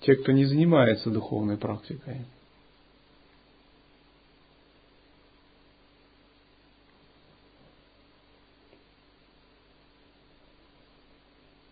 те, 0.02 0.14
кто 0.18 0.34
не 0.34 0.44
занимается 0.44 1.10
духовной 1.10 1.56
практикой. 1.56 2.26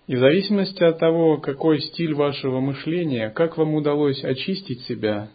И 0.08 0.16
в 0.16 0.20
зависимости 0.20 0.82
от 0.82 1.00
того, 1.00 1.38
какой 1.40 1.82
стиль 1.82 2.14
вашего 2.14 2.62
мышления, 2.62 3.32
как 3.32 3.58
вам 3.58 3.74
удалось 3.74 4.24
очистить 4.24 4.84
себя, 4.84 5.28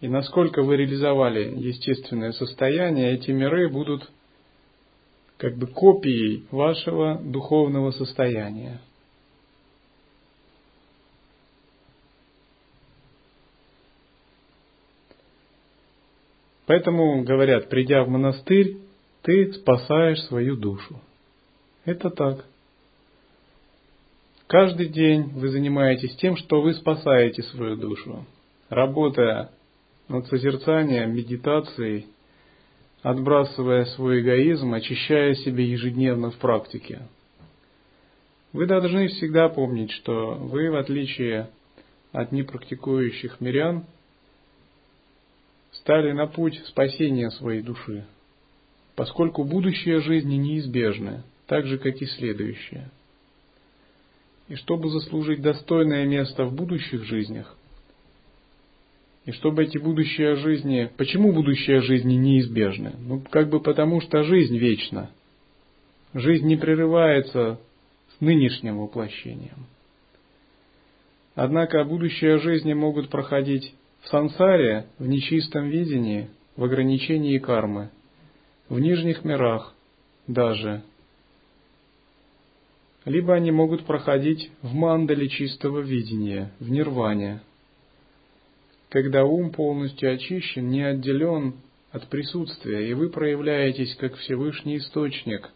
и 0.00 0.06
насколько 0.06 0.62
вы 0.62 0.76
реализовали 0.76 1.58
естественное 1.58 2.30
состояние, 2.30 3.14
эти 3.14 3.32
миры 3.32 3.68
будут 3.68 4.08
как 5.36 5.56
бы 5.56 5.66
копией 5.66 6.46
вашего 6.50 7.20
духовного 7.22 7.90
состояния. 7.90 8.80
Поэтому 16.66 17.22
говорят, 17.22 17.68
придя 17.68 18.02
в 18.02 18.08
монастырь, 18.08 18.78
ты 19.22 19.52
спасаешь 19.52 20.20
свою 20.24 20.56
душу. 20.56 21.00
Это 21.84 22.10
так. 22.10 22.44
Каждый 24.48 24.88
день 24.88 25.24
вы 25.34 25.48
занимаетесь 25.48 26.16
тем, 26.16 26.36
что 26.36 26.60
вы 26.60 26.74
спасаете 26.74 27.42
свою 27.44 27.76
душу, 27.76 28.24
работая 28.68 29.50
над 30.08 30.26
созерцанием, 30.28 31.14
медитацией, 31.14 32.06
отбрасывая 33.06 33.84
свой 33.84 34.20
эгоизм, 34.20 34.74
очищая 34.74 35.34
себя 35.36 35.62
ежедневно 35.62 36.32
в 36.32 36.36
практике. 36.38 37.02
Вы 38.52 38.66
должны 38.66 39.06
всегда 39.06 39.48
помнить, 39.48 39.92
что 39.92 40.34
вы, 40.34 40.72
в 40.72 40.74
отличие 40.74 41.48
от 42.10 42.32
непрактикующих 42.32 43.40
мирян, 43.40 43.84
стали 45.70 46.10
на 46.10 46.26
путь 46.26 46.60
спасения 46.66 47.30
своей 47.30 47.62
души, 47.62 48.04
поскольку 48.96 49.44
будущее 49.44 50.00
жизни 50.00 50.34
неизбежно, 50.34 51.22
так 51.46 51.64
же, 51.66 51.78
как 51.78 52.02
и 52.02 52.06
следующее– 52.06 52.90
и 54.48 54.54
чтобы 54.54 54.90
заслужить 54.90 55.42
достойное 55.42 56.06
место 56.06 56.44
в 56.44 56.54
будущих 56.54 57.02
жизнях, 57.04 57.56
и 59.26 59.32
чтобы 59.32 59.64
эти 59.64 59.76
будущие 59.76 60.36
жизни... 60.36 60.90
Почему 60.96 61.32
будущие 61.32 61.80
жизни 61.82 62.14
неизбежны? 62.14 62.94
Ну, 62.98 63.20
как 63.28 63.50
бы 63.50 63.60
потому, 63.60 64.00
что 64.00 64.22
жизнь 64.22 64.56
вечна. 64.56 65.10
Жизнь 66.14 66.46
не 66.46 66.56
прерывается 66.56 67.60
с 68.16 68.20
нынешним 68.20 68.78
воплощением. 68.78 69.66
Однако 71.34 71.84
будущие 71.84 72.38
жизни 72.38 72.72
могут 72.72 73.10
проходить 73.10 73.74
в 74.00 74.08
сансаре, 74.08 74.86
в 74.98 75.06
нечистом 75.06 75.68
видении, 75.68 76.28
в 76.56 76.64
ограничении 76.64 77.36
кармы, 77.38 77.90
в 78.68 78.78
нижних 78.78 79.24
мирах 79.24 79.74
даже– 80.26 80.82
либо 83.06 83.34
они 83.34 83.52
могут 83.52 83.84
проходить 83.84 84.50
в 84.62 84.74
мандале 84.74 85.28
чистого 85.28 85.78
видения, 85.78 86.52
в 86.58 86.68
нирване, 86.68 87.40
когда 88.88 89.24
ум 89.24 89.50
полностью 89.50 90.14
очищен, 90.14 90.68
не 90.68 90.82
отделен 90.82 91.54
от 91.90 92.08
присутствия, 92.08 92.88
и 92.88 92.94
вы 92.94 93.10
проявляетесь 93.10 93.94
как 93.96 94.16
Всевышний 94.16 94.78
Источник, 94.78 95.50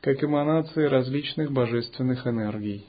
как 0.00 0.22
эманации 0.22 0.84
различных 0.84 1.52
божественных 1.52 2.26
энергий. 2.26 2.86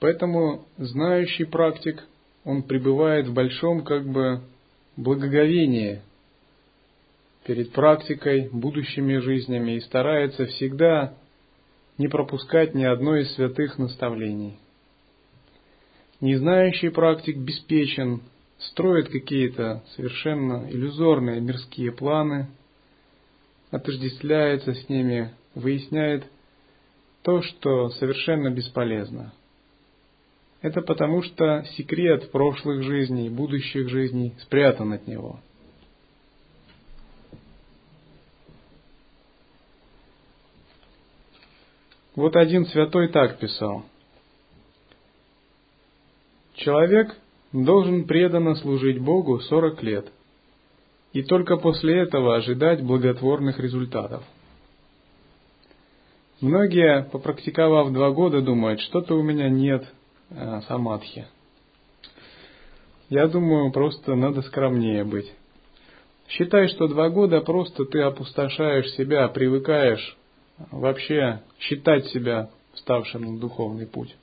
Поэтому 0.00 0.66
знающий 0.76 1.44
практик, 1.44 2.04
он 2.44 2.62
пребывает 2.62 3.26
в 3.26 3.32
большом 3.32 3.84
как 3.84 4.06
бы 4.06 4.42
благоговении– 4.96 6.02
перед 7.44 7.72
практикой, 7.72 8.48
будущими 8.50 9.18
жизнями 9.18 9.72
и 9.72 9.80
старается 9.80 10.46
всегда 10.46 11.14
не 11.98 12.08
пропускать 12.08 12.74
ни 12.74 12.84
одной 12.84 13.22
из 13.22 13.34
святых 13.34 13.78
наставлений. 13.78 14.58
Незнающий 16.20 16.90
практик 16.90 17.36
беспечен, 17.36 18.22
строит 18.58 19.08
какие-то 19.08 19.82
совершенно 19.94 20.68
иллюзорные 20.70 21.40
мирские 21.40 21.92
планы, 21.92 22.48
отождествляется 23.70 24.74
с 24.74 24.88
ними, 24.88 25.34
выясняет 25.54 26.24
то, 27.22 27.42
что 27.42 27.90
совершенно 27.90 28.50
бесполезно. 28.50 29.32
Это 30.62 30.80
потому, 30.80 31.22
что 31.22 31.64
секрет 31.76 32.30
прошлых 32.30 32.82
жизней, 32.82 33.28
будущих 33.28 33.88
жизней 33.88 34.34
спрятан 34.40 34.92
от 34.92 35.06
него– 35.06 35.40
Вот 42.16 42.36
один 42.36 42.66
святой 42.66 43.08
так 43.08 43.38
писал. 43.38 43.84
Человек 46.54 47.16
должен 47.52 48.04
преданно 48.04 48.54
служить 48.54 49.00
Богу 49.00 49.40
сорок 49.40 49.82
лет, 49.82 50.06
и 51.12 51.22
только 51.22 51.56
после 51.56 51.98
этого 51.98 52.36
ожидать 52.36 52.82
благотворных 52.82 53.58
результатов. 53.58 54.22
Многие, 56.40 57.04
попрактиковав 57.10 57.92
два 57.92 58.10
года, 58.10 58.42
думают, 58.42 58.80
что-то 58.80 59.14
у 59.14 59.22
меня 59.22 59.48
нет 59.48 59.84
э, 60.30 60.60
самадхи. 60.68 61.26
Я 63.08 63.26
думаю, 63.26 63.72
просто 63.72 64.14
надо 64.14 64.42
скромнее 64.42 65.04
быть. 65.04 65.32
Считай, 66.28 66.68
что 66.68 66.86
два 66.86 67.08
года 67.08 67.40
просто 67.40 67.84
ты 67.84 68.00
опустошаешь 68.00 68.90
себя, 68.92 69.28
привыкаешь 69.28 70.16
вообще 70.70 71.42
считать 71.58 72.06
себя 72.06 72.50
вставшим 72.74 73.22
на 73.34 73.40
духовный 73.40 73.86
путь. 73.86 74.14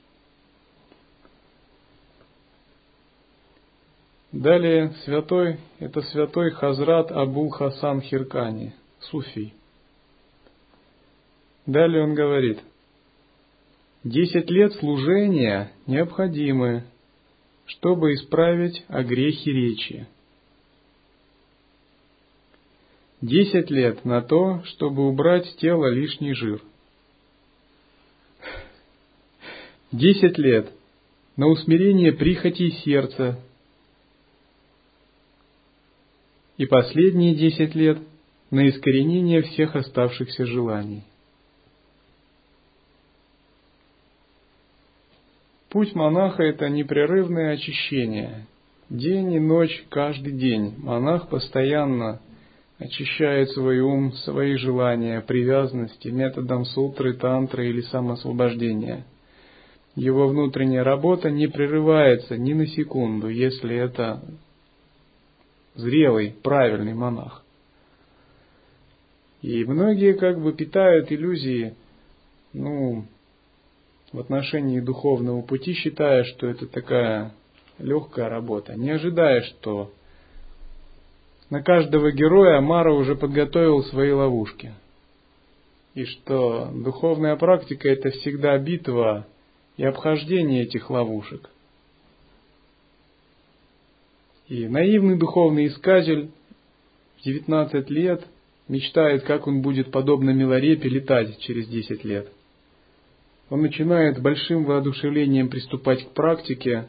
Далее 4.32 4.94
святой, 5.04 5.58
это 5.78 6.00
святой 6.00 6.52
Хазрат 6.52 7.12
Абул 7.12 7.50
Хасан 7.50 8.00
Хиркани, 8.00 8.74
суфий. 8.98 9.52
Далее 11.66 12.02
он 12.02 12.14
говорит, 12.14 12.58
десять 14.04 14.50
лет 14.50 14.72
служения 14.74 15.70
необходимы, 15.86 16.84
чтобы 17.66 18.14
исправить 18.14 18.84
огрехи 18.88 19.50
речи. 19.50 20.06
Десять 23.22 23.70
лет 23.70 24.04
на 24.04 24.20
то, 24.20 24.64
чтобы 24.64 25.06
убрать 25.06 25.46
с 25.46 25.54
тела 25.54 25.86
лишний 25.86 26.34
жир. 26.34 26.60
Десять 29.92 30.38
лет 30.38 30.72
на 31.36 31.46
усмирение 31.46 32.12
прихотей 32.12 32.72
сердца 32.84 33.38
и 36.56 36.66
последние 36.66 37.36
десять 37.36 37.76
лет 37.76 37.98
на 38.50 38.68
искоренение 38.68 39.42
всех 39.42 39.76
оставшихся 39.76 40.44
желаний. 40.44 41.04
Путь 45.68 45.94
монаха– 45.94 46.42
это 46.42 46.68
непрерывное 46.68 47.52
очищение. 47.52 48.46
День 48.90 49.34
и 49.34 49.38
ночь, 49.38 49.84
каждый 49.90 50.32
день. 50.32 50.74
Монах 50.78 51.28
постоянно 51.28 52.20
очищает 52.82 53.50
свой 53.50 53.80
ум, 53.80 54.12
свои 54.12 54.56
желания, 54.56 55.20
привязанности 55.20 56.08
методом 56.08 56.64
сутры, 56.64 57.14
тантры 57.14 57.68
или 57.68 57.80
самосвобождения. 57.82 59.04
Его 59.94 60.28
внутренняя 60.28 60.84
работа 60.84 61.30
не 61.30 61.46
прерывается 61.48 62.38
ни 62.38 62.54
на 62.54 62.66
секунду, 62.66 63.28
если 63.28 63.76
это 63.76 64.22
зрелый, 65.74 66.34
правильный 66.42 66.94
монах. 66.94 67.44
И 69.42 69.64
многие 69.64 70.14
как 70.14 70.40
бы 70.40 70.52
питают 70.52 71.10
иллюзии, 71.10 71.74
ну, 72.52 73.04
в 74.12 74.20
отношении 74.20 74.80
духовного 74.80 75.42
пути, 75.42 75.72
считая, 75.74 76.24
что 76.24 76.46
это 76.46 76.66
такая 76.66 77.32
легкая 77.78 78.28
работа, 78.28 78.74
не 78.74 78.90
ожидая, 78.90 79.42
что 79.42 79.92
на 81.52 81.62
каждого 81.62 82.10
героя 82.12 82.62
Мара 82.62 82.94
уже 82.94 83.14
подготовил 83.14 83.84
свои 83.84 84.10
ловушки. 84.10 84.72
И 85.92 86.06
что 86.06 86.70
духовная 86.72 87.36
практика 87.36 87.90
это 87.90 88.08
всегда 88.08 88.56
битва 88.56 89.26
и 89.76 89.84
обхождение 89.84 90.62
этих 90.62 90.88
ловушек. 90.88 91.50
И 94.48 94.66
наивный 94.66 95.18
духовный 95.18 95.66
искатель 95.66 96.30
в 97.18 97.22
19 97.22 97.90
лет 97.90 98.24
мечтает, 98.68 99.24
как 99.24 99.46
он 99.46 99.60
будет 99.60 99.90
подобно 99.90 100.30
Милорепе 100.30 100.88
летать 100.88 101.38
через 101.40 101.68
10 101.68 102.02
лет. 102.02 102.32
Он 103.50 103.60
начинает 103.60 104.22
большим 104.22 104.64
воодушевлением 104.64 105.50
приступать 105.50 106.02
к 106.02 106.12
практике, 106.12 106.88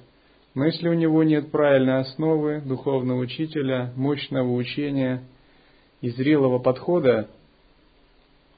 но 0.55 0.65
если 0.65 0.87
у 0.87 0.93
него 0.93 1.23
нет 1.23 1.51
правильной 1.51 1.99
основы, 1.99 2.61
духовного 2.61 3.19
учителя, 3.19 3.91
мощного 3.95 4.51
учения 4.53 5.23
и 6.01 6.09
зрелого 6.09 6.59
подхода, 6.59 7.29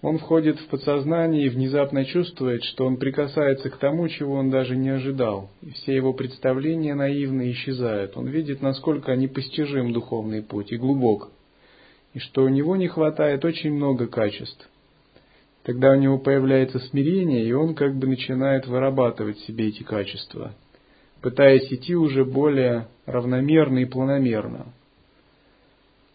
он 0.02 0.20
входит 0.20 0.60
в 0.60 0.68
подсознание 0.68 1.46
и 1.46 1.50
внезапно 1.50 2.06
чувствует, 2.06 2.64
что 2.64 2.86
он 2.86 2.98
прикасается 2.98 3.70
к 3.70 3.78
тому, 3.78 4.08
чего 4.08 4.36
он 4.36 4.52
даже 4.52 4.76
не 4.76 4.90
ожидал, 4.90 5.50
и 5.62 5.72
все 5.72 5.96
его 5.96 6.14
представления 6.14 6.94
наивно 6.94 7.50
исчезают. 7.52 8.16
Он 8.16 8.28
видит, 8.28 8.62
насколько 8.62 9.16
непостижим 9.16 9.94
духовный 9.94 10.44
путь 10.44 10.72
и 10.72 10.78
глубок, 10.78 11.30
и 12.14 12.20
что 12.20 12.44
у 12.44 12.50
него 12.50 12.76
не 12.76 12.88
хватает 12.88 13.44
очень 13.46 13.74
много 13.74 14.08
качеств. 14.08 14.70
Тогда 15.64 15.94
у 15.94 15.96
него 15.96 16.20
появляется 16.20 16.78
смирение, 16.78 17.44
и 17.44 17.52
он 17.54 17.74
как 17.74 17.96
бы 17.96 18.06
начинает 18.06 18.68
вырабатывать 18.68 19.40
себе 19.40 19.70
эти 19.70 19.82
качества, 19.82 20.54
пытаясь 21.26 21.74
идти 21.74 21.96
уже 21.96 22.24
более 22.24 22.88
равномерно 23.08 23.80
и 23.80 23.86
планомерно, 23.86 24.68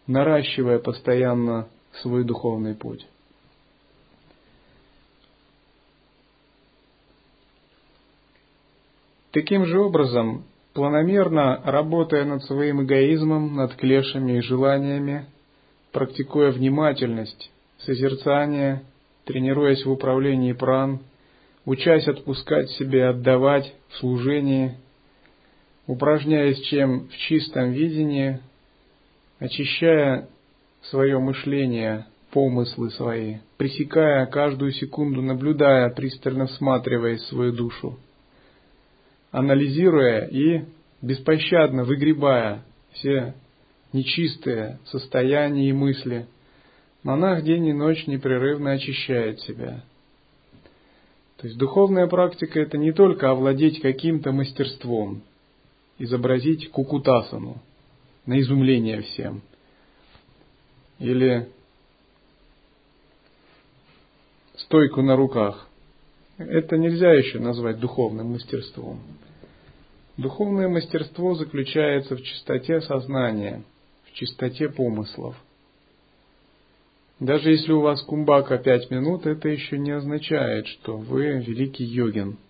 наращивая 0.07 0.79
постоянно 0.79 1.67
свой 2.01 2.23
духовный 2.23 2.75
путь. 2.75 3.05
Таким 9.31 9.65
же 9.65 9.81
образом, 9.81 10.45
планомерно 10.71 11.61
работая 11.65 12.23
над 12.23 12.45
своим 12.45 12.81
эгоизмом, 12.83 13.53
над 13.57 13.75
клешами 13.75 14.37
и 14.37 14.41
желаниями, 14.41 15.25
практикуя 15.91 16.51
внимательность, 16.51 17.51
созерцание, 17.79 18.83
тренируясь 19.25 19.85
в 19.85 19.91
управлении 19.91 20.53
пран, 20.53 21.01
учась 21.65 22.07
отпускать 22.07 22.69
себе, 22.69 23.09
отдавать 23.09 23.75
в 23.89 23.97
служении, 23.97 24.77
упражняясь 25.87 26.61
чем 26.61 27.07
в 27.07 27.17
чистом 27.17 27.71
видении, 27.71 28.39
очищая 29.39 30.27
свое 30.83 31.19
мышление, 31.19 32.05
помыслы 32.31 32.91
свои, 32.91 33.37
пресекая 33.57 34.25
каждую 34.25 34.71
секунду, 34.71 35.21
наблюдая, 35.21 35.89
пристально 35.89 36.47
всматриваясь 36.47 37.21
в 37.21 37.27
свою 37.27 37.51
душу– 37.51 37.99
анализируя 39.31 40.25
и 40.25 40.65
беспощадно 41.01 41.83
выгребая 41.83 42.63
все 42.93 43.33
нечистые 43.93 44.79
состояния 44.85 45.69
и 45.69 45.73
мысли, 45.73 46.27
монах 47.03 47.43
день 47.43 47.67
и 47.67 47.73
ночь 47.73 48.07
непрерывно 48.07 48.71
очищает 48.71 49.39
себя. 49.41 49.83
То 51.37 51.47
есть 51.47 51.57
духовная 51.57 52.07
практика 52.07 52.59
это 52.59 52.77
не 52.77 52.91
только 52.91 53.31
овладеть 53.31 53.81
каким-то 53.81 54.31
мастерством, 54.31 55.23
изобразить 56.03 56.71
кукутасану 56.71 57.61
на 58.25 58.39
изумление 58.41 59.01
всем, 59.01 59.41
или 60.99 61.47
стойку 64.55 65.01
на 65.01 65.15
руках. 65.15 65.67
Это 66.37 66.77
нельзя 66.77 67.13
еще 67.13 67.39
назвать 67.39 67.79
духовным 67.79 68.33
мастерством. 68.33 68.99
Духовное 70.17 70.67
мастерство 70.67 71.35
заключается 71.35 72.15
в 72.15 72.23
чистоте 72.23 72.81
сознания, 72.81 73.63
в 74.05 74.13
чистоте 74.13 74.69
помыслов. 74.69 75.35
Даже 77.19 77.51
если 77.51 77.71
у 77.71 77.81
вас 77.81 78.01
кумбака 78.01 78.57
пять 78.57 78.89
минут, 78.89 79.27
это 79.27 79.49
еще 79.49 79.77
не 79.77 79.91
означает, 79.91 80.65
что 80.65 80.97
вы 80.97 81.39
великий 81.39 81.85
йогин– 81.85 82.37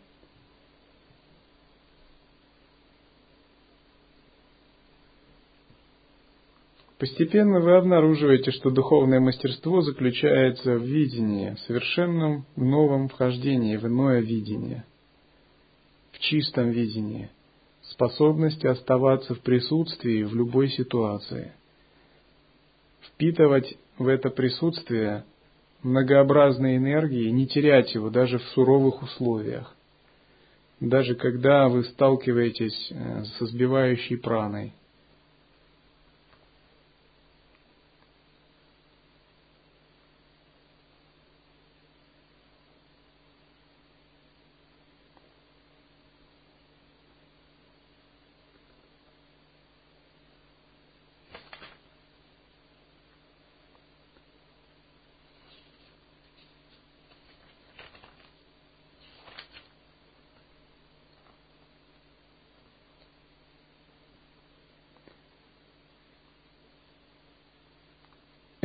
Постепенно 7.01 7.59
вы 7.59 7.77
обнаруживаете, 7.77 8.51
что 8.51 8.69
духовное 8.69 9.19
мастерство 9.19 9.81
заключается 9.81 10.75
в 10.75 10.83
видении, 10.83 11.57
совершенном 11.65 12.45
новом 12.55 13.09
вхождении 13.09 13.75
в 13.75 13.87
иное 13.87 14.19
видение, 14.21 14.85
в 16.11 16.19
чистом 16.19 16.69
видении, 16.69 17.31
способности 17.81 18.67
оставаться 18.67 19.33
в 19.33 19.39
присутствии 19.39 20.21
в 20.21 20.35
любой 20.35 20.69
ситуации, 20.69 21.53
впитывать 23.01 23.75
в 23.97 24.05
это 24.05 24.29
присутствие 24.29 25.23
многообразные 25.81 26.77
энергии 26.77 27.31
не 27.31 27.47
терять 27.47 27.95
его 27.95 28.11
даже 28.11 28.37
в 28.37 28.43
суровых 28.49 29.01
условиях, 29.01 29.75
даже 30.79 31.15
когда 31.15 31.67
вы 31.67 31.83
сталкиваетесь 31.83 32.91
э, 32.91 33.23
со 33.39 33.47
сбивающей 33.47 34.19
праной– 34.19 34.73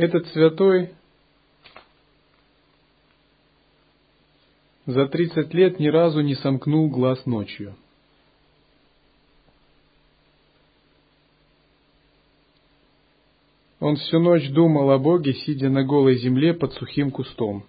Этот 0.07 0.25
святой 0.27 0.91
за 4.85 5.05
30 5.05 5.53
лет 5.53 5.81
ни 5.81 5.87
разу 5.87 6.21
не 6.21 6.33
сомкнул 6.35 6.89
глаз 6.89 7.25
ночью. 7.25 7.75
Он 13.81 13.97
всю 13.97 14.19
ночь 14.19 14.49
думал 14.51 14.91
о 14.91 14.97
Боге, 14.97 15.33
сидя 15.33 15.67
на 15.69 15.83
голой 15.83 16.15
земле 16.15 16.53
под 16.53 16.71
сухим 16.75 17.11
кустом. 17.11 17.65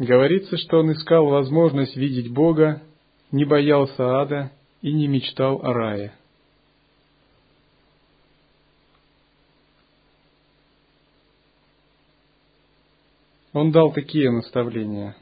Говорится, 0.00 0.56
что 0.56 0.78
он 0.78 0.92
искал 0.92 1.26
возможность 1.26 1.94
видеть 1.94 2.32
Бога, 2.32 2.80
не 3.32 3.44
боялся 3.44 4.22
ада 4.22 4.50
и 4.80 4.94
не 4.94 5.06
мечтал 5.06 5.60
о 5.62 5.74
рае. 5.74 6.14
Он 13.52 13.72
дал 13.72 13.92
такие 13.92 14.30
наставления. 14.30 15.16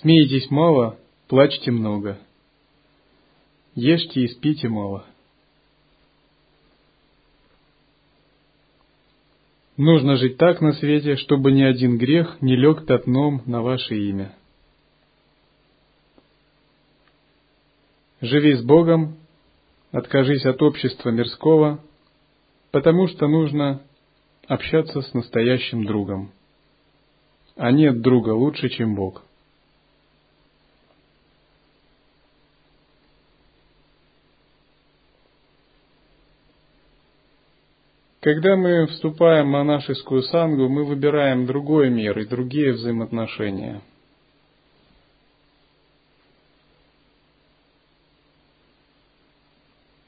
Смейтесь 0.00 0.50
мало, 0.50 0.98
плачьте 1.28 1.70
много. 1.70 2.18
Ешьте 3.74 4.22
и 4.22 4.28
спите 4.28 4.66
мало. 4.68 5.04
Нужно 9.76 10.16
жить 10.16 10.38
так 10.38 10.62
на 10.62 10.72
свете, 10.72 11.16
чтобы 11.16 11.52
ни 11.52 11.62
один 11.62 11.98
грех 11.98 12.40
не 12.40 12.56
лег 12.56 12.86
пятном 12.86 13.42
на 13.44 13.60
ваше 13.60 13.94
имя. 13.94 14.34
Живи 18.22 18.54
с 18.54 18.62
Богом, 18.62 19.18
откажись 19.92 20.46
от 20.46 20.62
общества 20.62 21.10
мирского, 21.10 21.84
потому 22.70 23.06
что 23.06 23.28
нужно 23.28 23.82
общаться 24.46 25.02
с 25.02 25.12
настоящим 25.12 25.84
другом. 25.84 26.32
А 27.56 27.70
нет 27.70 28.00
друга 28.00 28.30
лучше, 28.30 28.70
чем 28.70 28.94
Бог. 28.94 29.24
Когда 38.20 38.54
мы 38.54 38.86
вступаем 38.88 39.46
в 39.46 39.50
монашескую 39.52 40.22
сангу, 40.24 40.68
мы 40.68 40.84
выбираем 40.84 41.46
другой 41.46 41.88
мир 41.88 42.18
и 42.18 42.26
другие 42.26 42.74
взаимоотношения. 42.74 43.80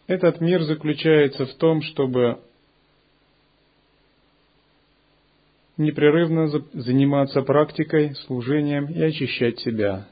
Этот 0.06 0.42
мир 0.42 0.62
заключается 0.64 1.46
в 1.46 1.54
том, 1.54 1.80
чтобы 1.80 2.38
непрерывно 5.78 6.48
заниматься 6.74 7.40
практикой, 7.40 8.14
служением 8.26 8.90
и 8.90 9.02
очищать 9.02 9.58
себя 9.60 10.06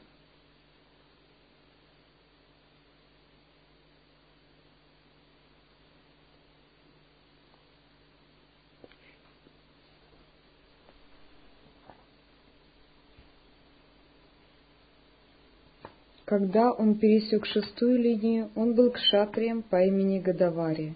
Когда 16.31 16.71
он 16.71 16.95
пересек 16.95 17.45
шестую 17.45 17.99
линию, 17.99 18.51
он 18.55 18.73
был 18.73 18.89
кшатрием 18.91 19.63
по 19.63 19.83
имени 19.83 20.19
Гадавари. 20.19 20.93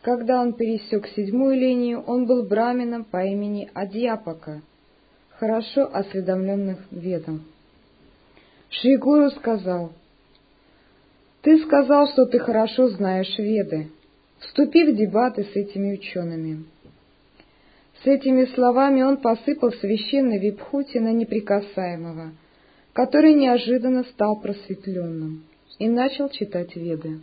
Когда 0.00 0.40
он 0.40 0.54
пересек 0.54 1.06
седьмую 1.08 1.56
линию, 1.56 2.00
он 2.00 2.24
был 2.24 2.46
брамином 2.46 3.04
по 3.04 3.22
имени 3.22 3.70
Адьяпака, 3.74 4.62
хорошо 5.38 5.94
осведомленных 5.94 6.78
ведом. 6.92 7.42
Шри 8.70 8.96
Гуру 8.96 9.28
сказал, 9.32 9.92
«Ты 11.42 11.58
сказал, 11.66 12.08
что 12.08 12.24
ты 12.24 12.38
хорошо 12.38 12.88
знаешь 12.88 13.36
веды. 13.36 13.88
Вступи 14.38 14.90
в 14.90 14.96
дебаты 14.96 15.44
с 15.44 15.54
этими 15.54 15.92
учеными». 15.92 16.64
С 18.02 18.06
этими 18.06 18.46
словами 18.46 19.02
он 19.02 19.18
посыпал 19.18 19.72
священный 19.72 20.38
випхути 20.38 20.96
на 20.96 21.12
неприкасаемого— 21.12 22.32
который 22.94 23.34
неожиданно 23.34 24.04
стал 24.04 24.40
просветленным 24.40 25.42
и 25.78 25.88
начал 25.88 26.30
читать 26.30 26.74
Веды. 26.76 27.18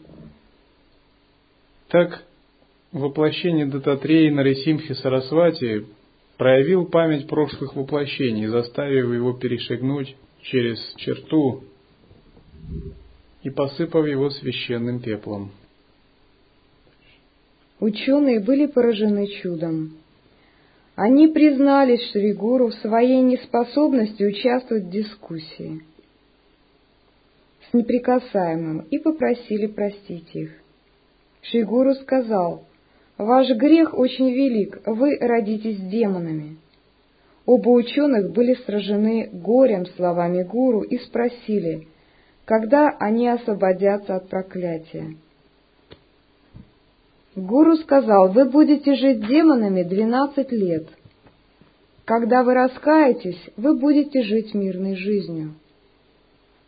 Так, 1.88 2.24
воплощение 2.92 3.66
Дататреи 3.66 4.30
Нарисимхи 4.30 4.94
Сарасвати 4.94 5.86
проявил 6.38 6.86
память 6.86 7.28
прошлых 7.28 7.76
воплощений, 7.76 8.48
заставив 8.48 9.14
его 9.14 9.34
перешагнуть 9.34 10.16
через 10.42 10.78
черту 10.98 11.64
и 13.42 13.50
посыпав 13.50 14.06
его 14.06 14.30
священным 14.30 15.00
пеплом. 15.00 15.52
Ученые 17.80 18.42
были 18.42 18.68
поражены 18.68 19.26
чудом. 19.42 19.94
Они 21.04 21.30
признались 21.30 22.12
Шригуру 22.12 22.68
в 22.68 22.76
своей 22.76 23.24
неспособности 23.24 24.22
участвовать 24.22 24.84
в 24.84 24.92
дискуссии 24.92 25.82
с 27.68 27.74
неприкасаемым 27.74 28.82
и 28.82 29.00
попросили 29.00 29.66
простить 29.66 30.30
их. 30.36 30.52
Шригуру 31.42 31.96
сказал, 31.96 32.66
«Ваш 33.18 33.50
грех 33.50 33.98
очень 33.98 34.30
велик, 34.30 34.80
вы 34.86 35.18
родитесь 35.20 35.80
демонами». 35.80 36.58
Оба 37.48 37.70
ученых 37.70 38.32
были 38.32 38.54
сражены 38.64 39.28
горем 39.34 39.88
словами 39.88 40.44
гуру 40.44 40.82
и 40.82 41.00
спросили, 41.00 41.88
когда 42.46 42.90
они 43.00 43.28
освободятся 43.28 44.18
от 44.18 44.30
проклятия. 44.30 45.16
Гуру 47.36 47.78
сказал, 47.78 48.30
вы 48.34 48.46
будете 48.46 48.96
жить 48.96 49.26
демонами 49.26 49.84
двенадцать 49.84 50.52
лет. 50.52 50.88
Когда 52.04 52.44
вы 52.44 52.54
раскаетесь, 52.54 53.42
вы 53.56 53.78
будете 53.78 54.22
жить 54.24 54.54
мирной 54.54 54.96
жизнью. 54.96 55.54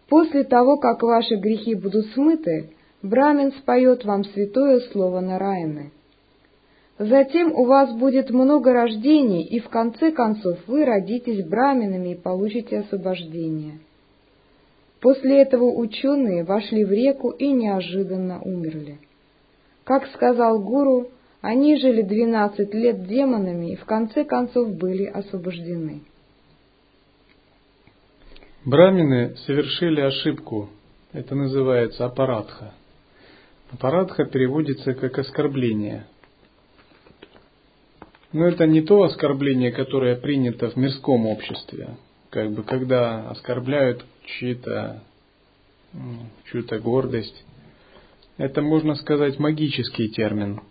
После 0.07 0.45
того, 0.45 0.77
как 0.77 1.03
ваши 1.03 1.35
грехи 1.35 1.75
будут 1.75 2.05
смыты, 2.13 2.69
Брамин 3.01 3.51
споет 3.51 4.05
вам 4.05 4.23
святое 4.23 4.79
слово 4.91 5.19
Нараяны. 5.19 5.91
Затем 6.97 7.51
у 7.51 7.65
вас 7.65 7.91
будет 7.91 8.29
много 8.29 8.71
рождений, 8.71 9.43
и 9.43 9.59
в 9.59 9.67
конце 9.67 10.11
концов 10.11 10.59
вы 10.67 10.85
родитесь 10.85 11.45
браминами 11.45 12.13
и 12.13 12.15
получите 12.15 12.79
освобождение. 12.79 13.79
После 15.01 15.41
этого 15.41 15.65
ученые 15.65 16.45
вошли 16.45 16.85
в 16.85 16.91
реку 16.91 17.31
и 17.31 17.51
неожиданно 17.51 18.41
умерли. 18.41 18.99
Как 19.83 20.07
сказал 20.13 20.59
гуру, 20.61 21.09
они 21.41 21.77
жили 21.77 22.03
двенадцать 22.03 22.73
лет 22.73 23.05
демонами 23.05 23.73
и 23.73 23.75
в 23.75 23.85
конце 23.85 24.23
концов 24.23 24.73
были 24.75 25.05
освобождены. 25.05 26.03
Брамины 28.63 29.35
совершили 29.45 29.99
ошибку. 29.99 30.69
Это 31.11 31.35
называется 31.35 32.05
аппаратха. 32.05 32.73
Аппаратха 33.71 34.23
переводится 34.25 34.93
как 34.93 35.19
оскорбление. 35.19 36.05
Но 38.31 38.47
это 38.47 38.65
не 38.65 38.81
то 38.81 39.03
оскорбление, 39.03 39.71
которое 39.71 40.15
принято 40.15 40.69
в 40.69 40.77
мирском 40.77 41.27
обществе. 41.27 41.97
Как 42.29 42.51
бы 42.51 42.63
когда 42.63 43.29
оскорбляют 43.29 44.05
чью-то 44.25 45.03
чью-то 46.45 46.79
гордость 46.79 47.43
это, 48.37 48.61
можно 48.61 48.95
сказать, 48.95 49.39
магический 49.39 50.09
термин. 50.09 50.61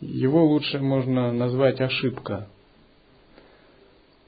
Его 0.00 0.44
лучше 0.44 0.78
можно 0.78 1.32
назвать 1.32 1.80
ошибка. 1.80 2.48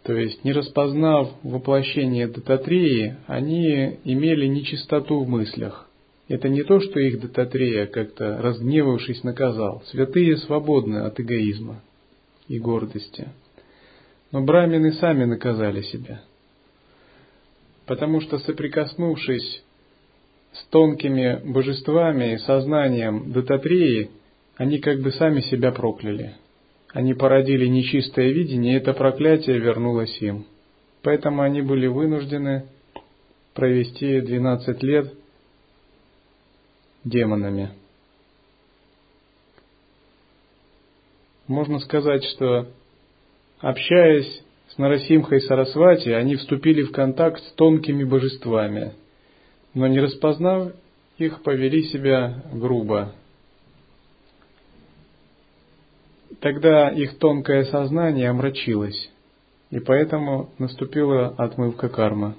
То 0.02 0.14
есть, 0.14 0.42
не 0.44 0.52
распознав 0.52 1.32
воплощение 1.42 2.28
Дататреи, 2.28 3.16
они 3.26 3.98
имели 4.04 4.46
нечистоту 4.46 5.20
в 5.20 5.28
мыслях 5.28 5.88
Это 6.28 6.48
не 6.48 6.62
то, 6.62 6.80
что 6.80 6.98
их 6.98 7.20
Дататрея 7.20 7.86
как-то 7.86 8.38
разгневавшись 8.38 9.22
наказал. 9.22 9.82
Святые 9.86 10.38
свободны 10.38 10.98
от 10.98 11.20
эгоизма 11.20 11.82
и 12.48 12.58
гордости. 12.58 13.28
Но 14.32 14.42
брамины 14.42 14.92
сами 14.92 15.24
наказали 15.24 15.82
себя. 15.82 16.22
Потому 17.84 18.20
что 18.20 18.38
соприкоснувшись 18.38 19.62
с 20.60 20.66
тонкими 20.70 21.40
божествами 21.44 22.34
и 22.34 22.38
сознанием 22.38 23.32
Дататреи, 23.32 24.10
они 24.56 24.78
как 24.78 25.00
бы 25.00 25.12
сами 25.12 25.40
себя 25.40 25.72
прокляли. 25.72 26.34
Они 26.92 27.14
породили 27.14 27.66
нечистое 27.66 28.30
видение, 28.30 28.74
и 28.74 28.76
это 28.78 28.92
проклятие 28.92 29.58
вернулось 29.58 30.16
им. 30.20 30.46
Поэтому 31.02 31.42
они 31.42 31.62
были 31.62 31.86
вынуждены 31.86 32.64
провести 33.54 34.20
12 34.20 34.82
лет 34.82 35.12
демонами. 37.04 37.70
Можно 41.46 41.78
сказать, 41.78 42.24
что 42.24 42.68
общаясь 43.60 44.42
с 44.68 44.78
Нарасимхой 44.78 45.38
и 45.38 45.40
Сарасвати, 45.40 46.10
они 46.10 46.36
вступили 46.36 46.82
в 46.82 46.92
контакт 46.92 47.42
с 47.42 47.52
тонкими 47.52 48.04
божествами, 48.04 48.92
но 49.74 49.86
не 49.86 50.00
распознав 50.00 50.72
их, 51.18 51.42
повели 51.42 51.82
себя 51.84 52.42
грубо. 52.52 53.12
Тогда 56.40 56.90
их 56.90 57.18
тонкое 57.18 57.64
сознание 57.64 58.30
омрачилось, 58.30 59.10
и 59.70 59.80
поэтому 59.80 60.50
наступила 60.58 61.34
отмывка 61.36 61.88
кармы. 61.88 62.34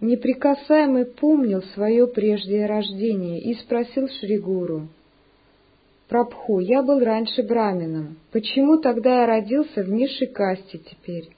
Неприкасаемый 0.00 1.04
помнил 1.04 1.62
свое 1.74 2.06
прежнее 2.06 2.64
рождение 2.64 3.40
и 3.40 3.54
спросил 3.54 4.08
Шригуру. 4.08 4.88
«Прабху, 6.08 6.58
я 6.58 6.82
был 6.82 7.00
раньше 7.00 7.42
брамином. 7.42 8.16
Почему 8.32 8.78
тогда 8.78 9.20
я 9.20 9.26
родился 9.26 9.82
в 9.82 9.90
низшей 9.90 10.26
касте 10.26 10.78
теперь?» 10.78 11.28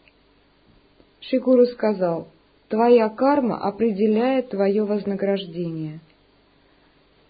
Шригуру 1.21 1.67
сказал, 1.67 2.29
«Твоя 2.73 3.11
карма 3.11 3.59
определяет 3.59 4.49
твое 4.49 4.85
вознаграждение». 4.85 6.01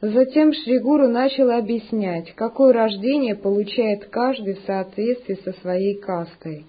Затем 0.01 0.53
Шригуру 0.53 1.09
начал 1.09 1.51
объяснять, 1.51 2.33
какое 2.37 2.73
рождение 2.73 3.35
получает 3.35 4.05
каждый 4.05 4.55
в 4.55 4.61
соответствии 4.61 5.35
со 5.43 5.53
своей 5.61 5.97
кастой. 5.97 6.65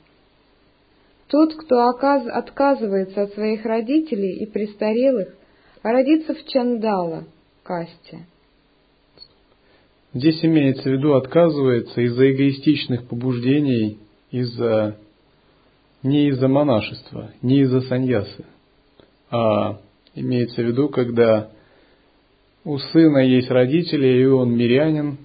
Тот, 1.28 1.54
кто 1.54 1.88
отказывается 1.88 3.22
от 3.22 3.34
своих 3.34 3.64
родителей 3.64 4.44
и 4.44 4.48
престарелых, 4.48 5.36
родится 5.84 6.34
в 6.34 6.44
Чандала, 6.48 7.26
касте. 7.62 8.26
Здесь 10.16 10.44
имеется 10.44 10.90
в 10.90 10.94
виду 10.94 11.14
отказывается 11.14 12.02
из-за 12.02 12.32
эгоистичных 12.32 13.08
побуждений, 13.08 14.00
из-за 14.32 14.98
не 16.02 16.30
из-за 16.30 16.48
монашества, 16.48 17.30
не 17.44 17.60
из-за 17.62 17.82
саньясы, 17.82 18.46
а 19.34 19.80
имеется 20.14 20.62
в 20.62 20.66
виду, 20.66 20.90
когда 20.90 21.50
у 22.64 22.78
сына 22.78 23.18
есть 23.18 23.50
родители, 23.50 24.22
и 24.22 24.26
он 24.26 24.56
мирянин, 24.56 25.18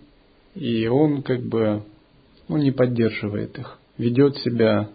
и 0.55 0.87
он 0.87 1.23
как 1.23 1.43
бы 1.43 1.83
ну, 2.49 2.57
не 2.57 2.71
поддерживает 2.71 3.59
их, 3.59 3.79
ведет 3.99 4.39
себя 4.39 4.89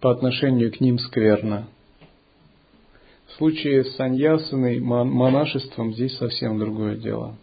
по 0.00 0.10
отношению 0.10 0.70
к 0.70 0.80
ним 0.80 0.98
скверно. 0.98 1.66
В 3.28 3.32
случае 3.38 3.84
с 3.84 3.96
саньясаной 3.96 4.80
монашеством 4.80 5.94
здесь 5.94 6.16
совсем 6.18 6.58
другое 6.58 6.96
дело. 6.96 7.36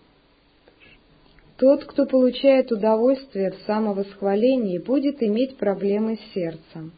Тот, 1.58 1.86
кто 1.86 2.06
получает 2.06 2.72
удовольствие 2.72 3.52
в 3.52 3.66
самовосхвалении, 3.66 4.78
будет 4.78 5.24
иметь 5.24 5.58
проблемы 5.58 6.18
с 6.18 6.34
сердцем. 6.34 6.92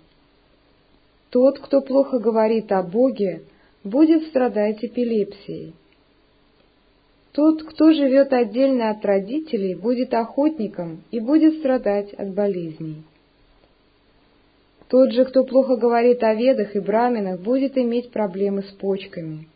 Тот, 1.29 1.59
кто 1.59 1.81
плохо 1.81 2.19
говорит 2.19 2.71
о 2.71 2.81
Боге, 2.83 3.43
будет 3.87 4.27
страдать 4.27 4.83
эпилепсией. 4.83 5.73
Тот, 7.31 7.63
кто 7.63 7.91
живет 7.93 8.33
отдельно 8.33 8.89
от 8.89 9.05
родителей, 9.05 9.75
будет 9.75 10.13
охотником 10.13 11.03
и 11.11 11.19
будет 11.19 11.59
страдать 11.59 12.13
от 12.13 12.33
болезней. 12.33 13.03
Тот 14.89 15.11
же, 15.11 15.25
кто 15.25 15.43
плохо 15.43 15.75
говорит 15.75 16.23
о 16.23 16.33
ведах 16.33 16.75
и 16.75 16.79
браминах, 16.79 17.39
будет 17.41 17.77
иметь 17.77 18.11
проблемы 18.11 18.63
с 18.63 18.71
почками. 18.73 19.47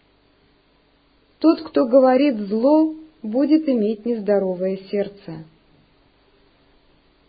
Тот, 1.39 1.61
кто 1.61 1.87
говорит 1.87 2.37
зло, 2.37 2.93
будет 3.23 3.67
иметь 3.67 4.05
нездоровое 4.05 4.77
сердце. 4.91 5.45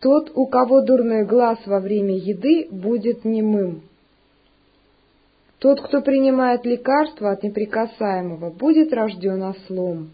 Тот, 0.01 0.33
у 0.35 0.47
кого 0.47 0.83
дурной 0.83 1.25
глаз 1.25 1.59
во 1.65 1.79
время 1.79 2.17
еды, 2.17 2.67
будет 2.71 3.25
немым. 3.25 3.83
Тот, 5.63 5.81
кто 5.81 6.03
принимает 6.03 6.67
лекарства 6.67 7.31
от 7.31 7.45
неприкасаемого, 7.45 8.51
будет 8.51 8.93
рожден 8.93 9.45
ослом. 9.45 10.11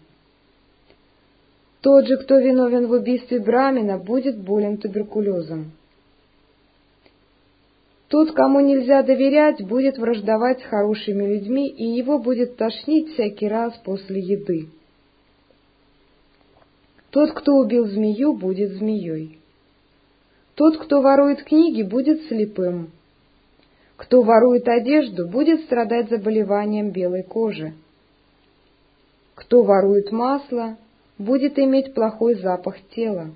Тот 1.81 2.05
же, 2.05 2.17
кто 2.17 2.37
виновен 2.37 2.85
в 2.85 2.91
убийстве 2.91 3.39
Брамина, 3.39 3.97
будет 3.97 4.37
болен 4.37 4.77
туберкулезом. 4.77 5.71
Тот, 8.09 8.33
кому 8.33 8.59
нельзя 8.59 9.01
доверять, 9.01 9.65
будет 9.65 9.97
враждовать 9.97 10.59
с 10.59 10.65
хорошими 10.65 11.25
людьми, 11.25 11.67
и 11.67 11.83
его 11.83 12.19
будет 12.19 12.55
тошнить 12.55 13.13
всякий 13.13 13.47
раз 13.47 13.73
после 13.83 14.19
еды. 14.21 14.67
Тот, 17.09 17.31
кто 17.31 17.55
убил 17.55 17.87
змею, 17.87 18.33
будет 18.33 18.73
змеей. 18.73 19.39
Тот, 20.53 20.77
кто 20.77 21.01
ворует 21.01 21.41
книги, 21.41 21.81
будет 21.81 22.27
слепым. 22.27 22.91
Кто 23.99 24.21
ворует 24.21 24.65
одежду, 24.69 25.27
будет 25.27 25.65
страдать 25.65 26.09
заболеванием 26.09 26.91
белой 26.91 27.23
кожи. 27.23 27.73
Кто 29.35 29.63
ворует 29.63 30.13
масло, 30.13 30.77
будет 31.17 31.59
иметь 31.59 31.93
плохой 31.93 32.35
запах 32.35 32.77
тела. 32.95 33.31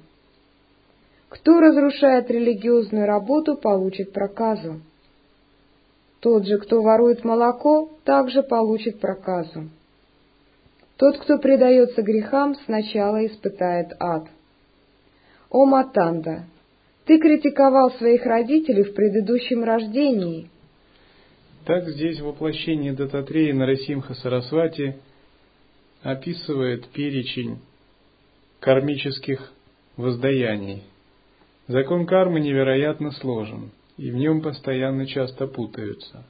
Кто 1.28 1.60
разрушает 1.60 2.32
религиозную 2.32 3.06
работу, 3.06 3.58
получит 3.58 4.14
проказу. 4.14 4.80
Тот 6.22 6.48
же, 6.48 6.58
кто 6.60 6.82
ворует 6.82 7.26
молоко, 7.26 7.90
также 8.06 8.42
получит 8.42 9.02
проказу. 9.02 9.70
Тот, 10.96 11.18
кто 11.18 11.40
предается 11.40 12.02
грехам, 12.02 12.56
сначала 12.64 13.26
испытает 13.26 13.98
ад. 14.00 14.28
О 15.50 15.66
Матанда, 15.66 16.46
ты 17.04 17.20
критиковал 17.20 17.92
своих 17.92 18.26
родителей 18.26 18.84
в 18.84 18.94
предыдущем 18.94 19.66
рождении. 19.66 20.53
Так 21.66 21.88
здесь 21.88 22.20
воплощение 22.20 22.92
Дататрея 22.92 23.54
Нарасимха 23.54 24.16
Сарасвати 24.16 24.98
описывает 26.02 26.88
перечень 26.88 27.60
кармических 28.60 29.54
воздаяний. 29.96 30.84
Закон 31.68 32.06
кармы 32.06 32.42
невероятно 32.42 33.12
сложен, 33.12 33.72
и 33.96 34.12
в 34.12 34.16
нем 34.16 34.42
постоянно 34.42 35.06
часто 35.08 35.48
путаются. 35.48 36.26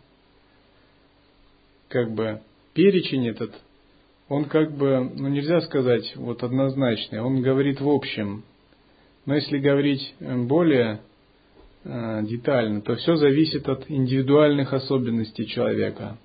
Как 1.87 2.11
бы 2.11 2.41
перечень 2.75 3.27
этот, 3.27 3.55
он 4.29 4.45
как 4.45 4.71
бы, 4.77 4.99
ну 5.15 5.29
нельзя 5.29 5.61
сказать 5.61 6.15
вот 6.15 6.43
однозначный, 6.43 7.21
он 7.21 7.41
говорит 7.41 7.81
в 7.81 7.89
общем. 7.89 8.43
Но 9.25 9.33
если 9.33 9.57
говорить 9.57 10.13
более 10.19 10.93
э, 10.93 10.97
детально, 11.83 12.81
то 12.81 12.95
все 12.95 13.15
зависит 13.15 13.67
от 13.67 13.89
индивидуальных 13.89 14.73
особенностей 14.73 15.45
человека, 15.47 16.17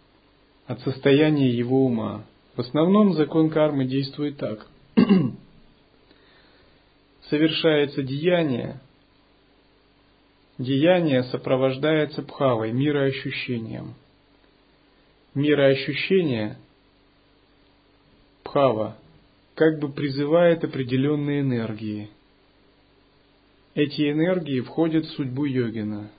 от 0.66 0.80
состояния 0.80 1.50
его 1.50 1.84
ума. 1.84 2.24
В 2.56 2.60
основном 2.60 3.14
закон 3.14 3.50
кармы 3.50 3.84
действует 3.84 4.36
так. 4.36 4.66
Совершается 7.28 8.02
деяние, 8.02 8.80
Деяние 10.58 11.22
сопровождается 11.22 12.22
пхавой, 12.22 12.72
мироощущением. 12.72 13.94
Мироощущение, 15.34 16.56
пхава, 18.42 18.98
как 19.54 19.78
бы 19.78 19.88
призывает 19.88 20.64
определенные 20.64 21.42
энергии. 21.42 22.10
Эти 23.78 24.10
энергии 24.10 24.60
входят 24.60 25.06
в 25.06 25.12
судьбу 25.12 25.44
йогина 25.44 26.10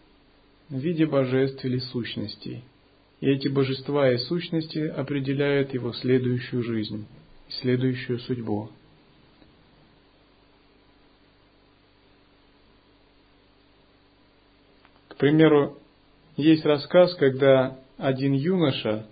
в 0.70 0.78
виде 0.78 1.06
божеств 1.06 1.66
или 1.66 1.80
сущностей. 1.80 2.64
И 3.20 3.28
эти 3.28 3.50
божества 3.50 4.10
и 4.10 4.18
сущности 4.18 4.80
определяют 4.80 5.74
его 5.74 5.92
следующую 5.92 6.64
жизнь, 6.64 7.06
следующую 7.50 8.20
судьбу. 8.20 8.70
примеру, 15.18 15.78
есть 16.38 16.64
рассказ, 16.64 17.14
когда 17.16 17.78
один 17.98 18.32
юноша 18.32 19.06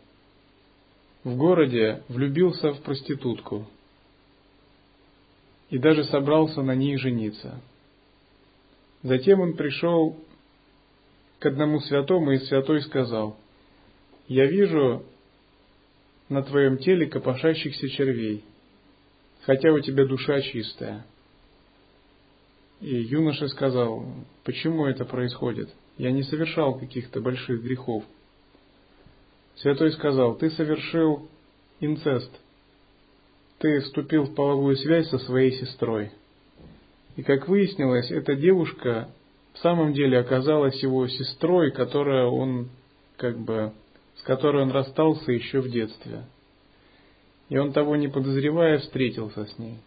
в 1.26 1.36
городе 1.36 2.02
влюбился 2.08 2.72
в 2.72 2.82
проститутку 2.82 3.68
и 5.70 5.78
даже 5.78 6.06
собрался 6.06 6.62
на 6.62 6.76
ней 6.76 6.96
жениться. 6.96 7.60
Затем 9.04 9.40
он 9.42 9.54
пришел 9.54 10.18
к 11.40 11.46
одному 11.46 11.80
святому, 11.82 12.32
и 12.32 12.40
святой 12.40 12.82
сказал, 12.82 13.38
«Я 14.28 14.48
вижу 14.48 15.06
на 16.30 16.42
твоем 16.42 16.78
теле 16.78 17.06
копошащихся 17.08 17.90
червей, 17.90 18.44
хотя 19.44 19.72
у 19.72 19.80
тебя 19.80 20.06
душа 20.06 20.42
чистая». 20.42 21.06
И 22.82 22.96
юноша 22.96 23.48
сказал, 23.48 24.06
«Почему 24.44 24.86
это 24.86 25.06
происходит? 25.06 25.70
Я 25.98 26.12
не 26.12 26.24
совершал 26.24 26.78
каких-то 26.78 27.22
больших 27.22 27.64
грехов». 27.64 28.04
Святой 29.56 29.92
сказал, 29.94 30.36
«Ты 30.36 30.52
совершил 30.52 31.30
инцест, 31.80 32.32
ты 33.60 33.80
вступил 33.82 34.24
в 34.24 34.36
половую 34.36 34.76
связь 34.76 35.10
со 35.10 35.20
своей 35.20 35.52
сестрой». 35.52 36.12
И 37.18 37.24
как 37.24 37.48
выяснилось, 37.48 38.12
эта 38.12 38.36
девушка 38.36 39.10
в 39.54 39.58
самом 39.58 39.94
деле 39.94 40.20
оказалась 40.20 40.82
его 40.82 41.08
сестрой, 41.08 41.72
которая 41.72 42.28
он 42.28 42.70
как 43.18 43.38
бы 43.40 43.74
с 44.18 44.22
которой 44.22 44.64
он 44.64 44.72
расстался 44.72 45.32
еще 45.32 45.62
в 45.62 45.70
детстве. 45.70 46.24
И 47.50 47.58
он 47.58 47.72
того 47.72 47.96
не 47.96 48.08
подозревая 48.08 48.80
встретился 48.80 49.46
с 49.46 49.58
ней. 49.58 49.78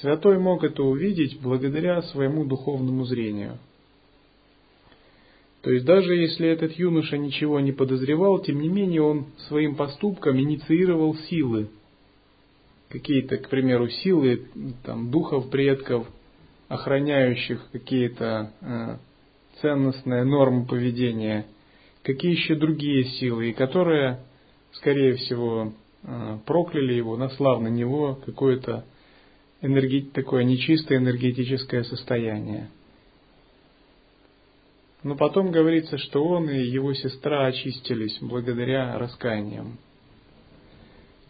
Святой 0.00 0.38
мог 0.38 0.64
это 0.64 0.82
увидеть 0.82 1.40
благодаря 1.40 2.02
своему 2.02 2.44
духовному 2.44 3.04
зрению. 3.04 3.58
То 5.62 5.70
есть 5.70 5.84
даже 5.84 6.14
если 6.14 6.48
этот 6.48 6.72
юноша 6.72 7.18
ничего 7.18 7.60
не 7.60 7.72
подозревал, 7.72 8.38
тем 8.38 8.60
не 8.60 8.68
менее 8.68 9.02
он 9.02 9.26
своим 9.48 9.74
поступком 9.74 10.38
инициировал 10.40 11.16
силы, 11.16 11.68
какие-то, 12.88 13.36
к 13.38 13.48
примеру, 13.48 13.88
силы 13.88 14.48
там, 14.84 15.10
духов 15.10 15.50
предков, 15.50 16.06
охраняющих 16.68 17.70
какие-то 17.72 18.52
э, 18.60 18.96
ценностные 19.60 20.24
нормы 20.24 20.66
поведения, 20.66 21.46
какие 22.02 22.32
еще 22.32 22.54
другие 22.54 23.04
силы, 23.04 23.50
и 23.50 23.54
которые, 23.54 24.20
скорее 24.72 25.14
всего, 25.14 25.72
э, 26.02 26.38
прокляли 26.46 26.94
его, 26.94 27.16
наслав 27.16 27.60
на 27.60 27.68
него 27.68 28.18
какое-то 28.24 28.84
энерги... 29.60 30.08
такое 30.12 30.44
нечистое 30.44 30.98
энергетическое 30.98 31.84
состояние. 31.84 32.70
Но 35.02 35.16
потом 35.16 35.52
говорится, 35.52 35.96
что 35.96 36.24
он 36.24 36.50
и 36.50 36.58
его 36.58 36.92
сестра 36.92 37.46
очистились 37.46 38.18
благодаря 38.20 38.98
раскаяниям. 38.98 39.78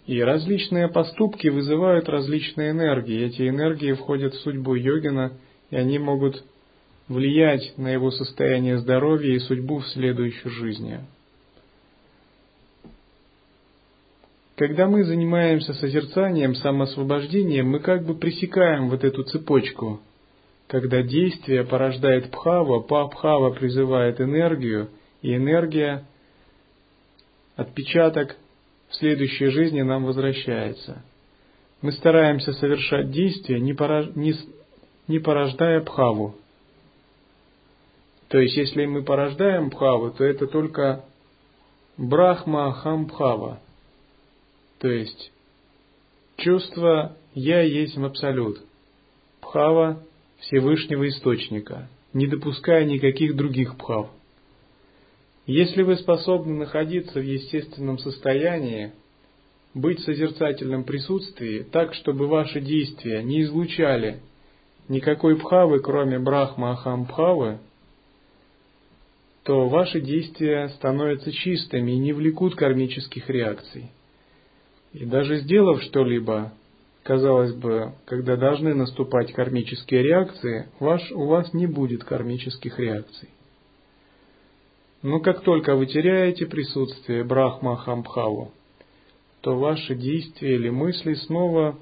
И 0.09 0.22
различные 0.22 0.88
поступки 0.88 1.48
вызывают 1.48 2.09
различные 2.09 2.70
энергии. 2.70 3.26
Эти 3.26 3.46
энергии 3.46 3.92
входят 3.92 4.32
в 4.32 4.40
судьбу 4.40 4.74
йогина, 4.74 5.34
и 5.68 5.76
они 5.76 5.98
могут 5.98 6.42
влиять 7.09 7.76
на 7.76 7.88
его 7.88 8.11
состояние 8.11 8.78
здоровья 8.78 9.34
и 9.34 9.38
судьбу 9.38 9.80
в 9.80 9.88
следующей 9.88 10.48
жизни. 10.48 11.00
Когда 14.56 14.86
мы 14.86 15.04
занимаемся 15.04 15.74
созерцанием, 15.74 16.54
самоосвобождением, 16.54 17.68
мы 17.68 17.80
как 17.80 18.06
бы 18.06 18.14
пресекаем 18.14 18.88
вот 18.88 19.04
эту 19.04 19.24
цепочку, 19.24 20.00
когда 20.68 21.02
действие 21.02 21.64
порождает 21.64 22.30
пхава, 22.30 22.80
пхава 22.80 23.50
призывает 23.50 24.22
энергию, 24.22 24.88
и 25.20 25.36
энергия, 25.36 26.06
отпечаток 27.56 28.36
в 28.89 28.95
следующей 28.97 29.47
жизни 29.47 29.82
нам 29.82 30.05
возвращается. 30.05 31.03
Мы 31.80 31.93
стараемся 31.93 32.53
совершать 32.53 33.11
действия, 33.11 33.61
не, 33.61 33.74
порож... 33.74 34.09
не... 34.14 34.34
не 35.07 35.18
порождая 35.18 35.80
пхаву. 35.80 36.34
То 38.28 38.39
есть, 38.39 38.57
если 38.57 38.84
мы 38.84 39.03
порождаем 39.03 39.70
пхаву, 39.70 40.11
то 40.11 40.24
это 40.24 40.47
только 40.47 41.05
брахма 41.97 42.72
хамбхава. 42.72 43.61
То 44.78 44.89
есть, 44.89 45.32
чувство 46.36 47.16
«я 47.34 47.62
есть 47.62 47.97
абсолют». 47.97 48.61
Пхава 49.41 50.03
Всевышнего 50.41 51.09
Источника, 51.09 51.89
не 52.12 52.26
допуская 52.26 52.84
никаких 52.84 53.34
других 53.34 53.76
пхав. 53.76 54.11
Если 55.49 55.80
вы 55.80 55.96
способны 55.96 56.53
находиться 56.53 57.20
в 57.20 57.22
естественном 57.22 57.99
состоянии, 57.99 58.92
быть 59.72 59.99
в 59.99 60.05
созерцательном 60.05 60.84
присутствии 60.84 61.62
так, 61.62 61.94
чтобы 61.94 62.26
ваши 62.28 62.61
действия 62.61 63.22
не 63.22 63.40
излучали 63.44 64.20
никакой 64.88 65.38
пхавы, 65.38 65.80
кроме 65.80 66.18
брахма 66.18 66.72
ахамбхавы, 66.72 67.61
то 69.42 69.70
ваши 69.70 70.03
действия 70.03 70.68
становятся 70.76 71.32
чистыми 71.32 71.92
и 71.92 71.99
не 71.99 72.12
влекут 72.12 72.55
кармических 72.55 73.30
реакций. 73.30 73.90
И 74.92 75.07
даже 75.07 75.38
сделав 75.38 75.82
что-либо, 75.82 76.53
казалось 77.03 77.55
бы, 77.55 77.94
когда 78.05 78.36
должны 78.36 78.74
наступать 78.74 79.32
кармические 79.32 80.03
реакции, 80.03 80.68
ваш, 80.78 81.11
у 81.11 81.24
вас 81.24 81.55
не 81.55 81.66
будет 81.66 82.05
кармических 82.05 82.78
реакций. 82.78 83.30
Но 85.03 85.20
как 85.20 85.42
только 85.42 85.76
вы 85.76 85.86
теряете 85.86 86.46
присутствие 86.46 87.22
Брахма 87.22 87.76
Хамбхаву, 87.76 88.53
то 89.40 89.57
ваши 89.57 89.94
действия 89.94 90.57
или 90.57 90.70
мысли 90.70 91.14
снова 91.14 91.78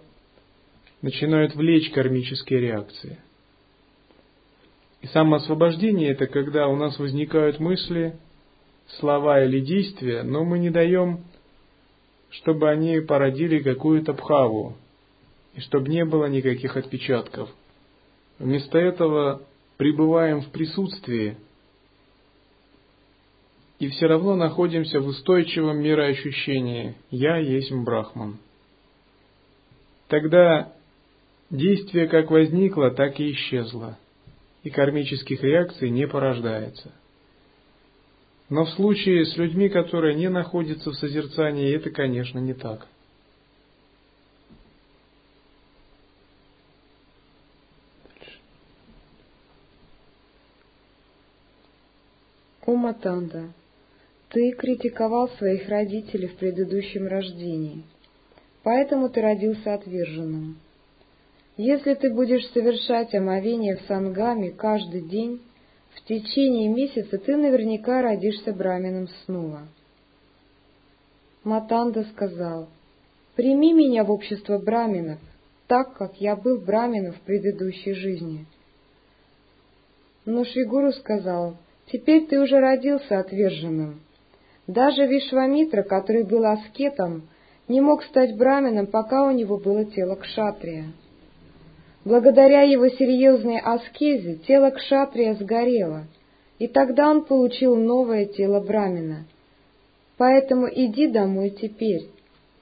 начинают 1.00 1.54
влечь 1.54 1.90
кармические 1.90 2.60
реакции. 2.60 3.18
И 5.00 5.06
самоосвобождение– 5.06 6.10
это 6.10 6.26
когда 6.26 6.68
у 6.68 6.76
нас 6.76 6.98
возникают 6.98 7.58
мысли, 7.58 8.16
слова 8.98 9.42
или 9.44 9.60
действия, 9.60 10.22
но 10.22 10.44
мы 10.44 10.58
не 10.58 10.70
даем, 10.70 11.24
чтобы 12.30 12.68
они 12.68 13.00
породили 13.00 13.60
какую-то 13.60 14.12
пхаву, 14.12 14.76
и 15.54 15.60
чтобы 15.60 15.88
не 15.88 16.04
было 16.04 16.26
никаких 16.26 16.76
отпечатков. 16.76 17.48
Вместо 18.38 18.78
этого 18.78 19.42
пребываем 19.78 20.42
в 20.42 20.50
присутствии– 20.50 21.38
и 23.78 23.88
все 23.88 24.06
равно 24.06 24.36
находимся 24.36 25.00
в 25.00 25.06
устойчивом 25.06 25.78
мироощущении 25.78 26.96
«Я 27.10 27.36
есть 27.36 27.72
Брахман». 27.72 28.38
Тогда 30.08 30.72
действие 31.50 32.08
как 32.08 32.30
возникло, 32.30 32.90
так 32.90 33.20
и 33.20 33.32
исчезло, 33.32 33.98
и 34.62 34.70
кармических 34.70 35.42
реакций 35.42 35.90
не 35.90 36.06
порождается. 36.06 36.92
Но 38.48 38.64
в 38.64 38.70
случае 38.70 39.26
с 39.26 39.36
людьми, 39.36 39.68
которые 39.68 40.14
не 40.14 40.30
находятся 40.30 40.90
в 40.90 40.94
созерцании, 40.94 41.74
это, 41.74 41.90
конечно, 41.90 42.38
не 42.38 42.54
так. 42.54 42.86
Уматанда 52.64 53.52
ты 54.36 54.52
критиковал 54.52 55.30
своих 55.38 55.66
родителей 55.66 56.26
в 56.26 56.36
предыдущем 56.36 57.06
рождении, 57.06 57.84
поэтому 58.62 59.08
ты 59.08 59.22
родился 59.22 59.72
отверженным. 59.72 60.58
Если 61.56 61.94
ты 61.94 62.12
будешь 62.12 62.46
совершать 62.48 63.14
омовение 63.14 63.76
в 63.76 63.86
сангаме 63.88 64.50
каждый 64.50 65.00
день, 65.00 65.40
в 65.94 66.04
течение 66.04 66.68
месяца 66.68 67.16
ты 67.16 67.34
наверняка 67.34 68.02
родишься 68.02 68.52
брамином 68.52 69.08
снова. 69.24 69.62
Матанда 71.42 72.04
сказал, 72.12 72.68
«Прими 73.36 73.72
меня 73.72 74.04
в 74.04 74.10
общество 74.10 74.58
браминов, 74.58 75.18
так 75.66 75.96
как 75.96 76.20
я 76.20 76.36
был 76.36 76.58
брамином 76.58 77.14
в 77.14 77.20
предыдущей 77.22 77.94
жизни». 77.94 78.44
Но 80.26 80.44
Шригуру 80.44 80.92
сказал, 80.92 81.56
«Теперь 81.86 82.26
ты 82.26 82.38
уже 82.38 82.60
родился 82.60 83.18
отверженным, 83.18 84.02
даже 84.66 85.06
Вишвамитра, 85.06 85.82
который 85.82 86.24
был 86.24 86.44
аскетом, 86.44 87.28
не 87.68 87.80
мог 87.80 88.02
стать 88.04 88.36
брамином, 88.36 88.86
пока 88.86 89.26
у 89.26 89.30
него 89.30 89.58
было 89.58 89.84
тело 89.84 90.16
кшатрия. 90.16 90.86
Благодаря 92.04 92.62
его 92.62 92.88
серьезной 92.88 93.58
аскезе 93.58 94.36
тело 94.46 94.70
кшатрия 94.70 95.34
сгорело, 95.34 96.04
и 96.58 96.68
тогда 96.68 97.10
он 97.10 97.24
получил 97.24 97.76
новое 97.76 98.26
тело 98.26 98.60
брамина. 98.60 99.24
Поэтому 100.16 100.68
иди 100.72 101.08
домой 101.08 101.50
теперь, 101.50 102.08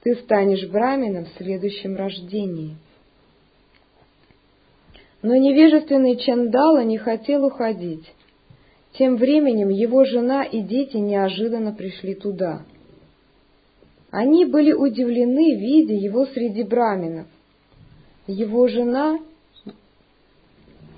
ты 0.03 0.15
станешь 0.15 0.67
брамином 0.67 1.25
в 1.25 1.37
следующем 1.37 1.95
рождении. 1.95 2.75
Но 5.21 5.35
невежественный 5.35 6.17
Чандала 6.17 6.83
не 6.83 6.97
хотел 6.97 7.45
уходить. 7.45 8.05
Тем 8.97 9.17
временем 9.17 9.69
его 9.69 10.05
жена 10.05 10.43
и 10.43 10.61
дети 10.61 10.97
неожиданно 10.97 11.73
пришли 11.73 12.15
туда. 12.15 12.65
Они 14.09 14.45
были 14.45 14.71
удивлены, 14.71 15.55
видя 15.59 15.93
его 15.93 16.25
среди 16.27 16.63
браминов. 16.63 17.27
Его 18.27 18.67
жена 18.67 19.19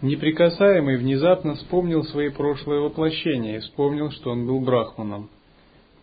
Неприкасаемый 0.04 0.98
внезапно 0.98 1.56
вспомнил 1.56 2.04
свои 2.04 2.30
прошлые 2.30 2.82
воплощения 2.82 3.58
и 3.58 3.62
вспомнил, 3.62 4.12
что 4.12 4.30
он 4.30 4.46
был 4.46 4.60
брахманом. 4.60 5.30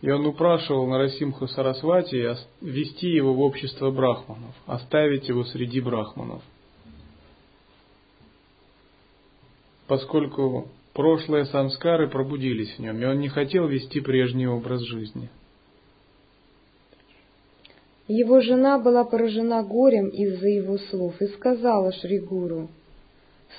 И 0.01 0.11
он 0.11 0.25
упрашивал 0.25 0.85
Нарасимху 0.87 1.47
Сарасвати 1.47 2.35
ввести 2.59 3.07
его 3.07 3.33
в 3.33 3.39
общество 3.39 3.91
брахманов, 3.91 4.53
оставить 4.65 5.29
его 5.29 5.45
среди 5.45 5.79
брахманов. 5.79 6.43
Поскольку 9.87 10.67
прошлые 10.95 11.45
самскары 11.45 12.09
пробудились 12.09 12.75
в 12.75 12.79
нем, 12.79 12.99
и 12.99 13.05
он 13.05 13.19
не 13.19 13.27
хотел 13.27 13.67
вести 13.67 13.99
прежний 13.99 14.47
образ 14.47 14.81
жизни. 14.81 15.29
Его 18.07 18.39
жена 18.39 18.79
была 18.79 19.03
поражена 19.03 19.61
горем 19.63 20.07
из-за 20.07 20.47
его 20.47 20.77
слов 20.77 21.21
и 21.21 21.27
сказала 21.27 21.91
Шригуру, 21.91 22.69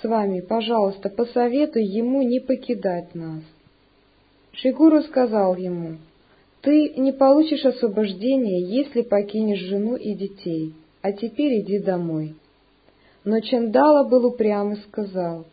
«С 0.01 0.09
вами, 0.09 0.41
пожалуйста, 0.41 1.11
посоветуй 1.11 1.84
ему 1.84 2.22
не 2.22 2.41
покидать 2.41 3.14
нас». 3.14 3.43
Шригуру 4.53 5.03
сказал 5.03 5.57
ему, 5.57 5.99
ты 6.62 6.95
не 6.97 7.12
получишь 7.12 7.64
освобождения, 7.64 8.62
если 8.62 9.03
покинешь 9.03 9.61
жену 9.61 9.97
и 9.97 10.14
детей, 10.14 10.74
а 11.03 11.12
теперь 11.12 11.61
иди 11.61 11.78
домой. 11.78 12.34
Но 13.24 13.41
Чандала 13.41 14.09
был 14.09 14.26
упрям 14.26 14.72
и 14.72 14.76
сказал, 14.89 15.47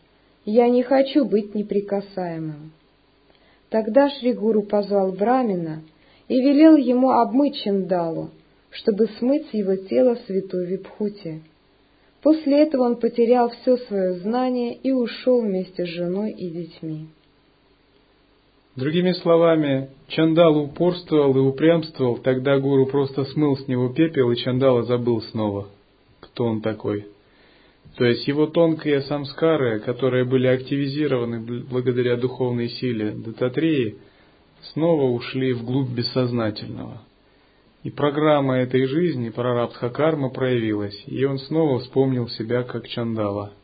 «Я 0.46 0.70
не 0.70 0.84
хочу 0.84 1.26
быть 1.26 1.56
неприкасаемым». 1.56 2.72
Тогда 3.70 4.10
Шригуру 4.10 4.64
позвал 4.64 5.12
Брамина 5.12 5.82
и 6.28 6.39
велел 6.39 6.76
ему 6.76 7.12
обмыть 7.12 7.56
Чандалу, 7.64 8.30
чтобы 8.70 9.08
смыть 9.20 9.48
с 9.50 9.54
его 9.54 9.76
тела 9.76 10.18
святой 10.28 10.66
Випхути. 10.66 11.41
После 12.22 12.64
этого 12.64 12.84
он 12.84 12.96
потерял 12.98 13.50
все 13.50 13.78
свое 13.78 14.16
знание 14.20 14.76
и 14.76 14.91
ушел 14.91 15.41
вместе 15.41 15.86
с 15.86 15.89
женой 15.89 16.32
и 16.32 16.50
детьми. 16.50 17.08
Другими 18.76 19.12
словами, 19.12 19.89
Чандал 20.08 20.58
упорствовал 20.58 21.36
и 21.38 21.39
упрямствовал, 21.39 22.18
тогда 22.18 22.60
гуру 22.60 22.88
просто 22.88 23.24
смыл 23.26 23.56
с 23.56 23.68
него 23.68 23.89
пепел, 23.89 24.32
и 24.32 24.36
Чандала 24.36 24.84
забыл 24.84 25.22
снова, 25.22 25.68
кто 26.22 26.46
он 26.46 26.62
такой. 26.62 27.06
То 27.96 28.06
есть 28.06 28.28
его 28.28 28.48
тонкие 28.48 29.02
самскары, 29.02 29.80
которые 29.80 30.26
были 30.26 30.48
активизированы 30.48 31.64
благодаря 31.70 32.18
духовной 32.18 32.70
силе 32.70 33.12
Дататрии, 33.12 33.98
снова 34.74 35.12
ушли 35.12 35.54
вглубь 35.54 35.89
бессознательного. 35.89 37.02
И 37.84 37.91
программа 37.91 38.58
этой 38.58 38.86
жизни, 38.86 39.30
прарабдха 39.30 39.89
карма, 39.89 40.30
проявилась, 40.30 41.04
и 41.06 41.24
он 41.26 41.38
снова 41.38 41.80
вспомнил 41.80 42.30
себя 42.30 42.64
как 42.64 42.88
Чандала– 42.88 43.54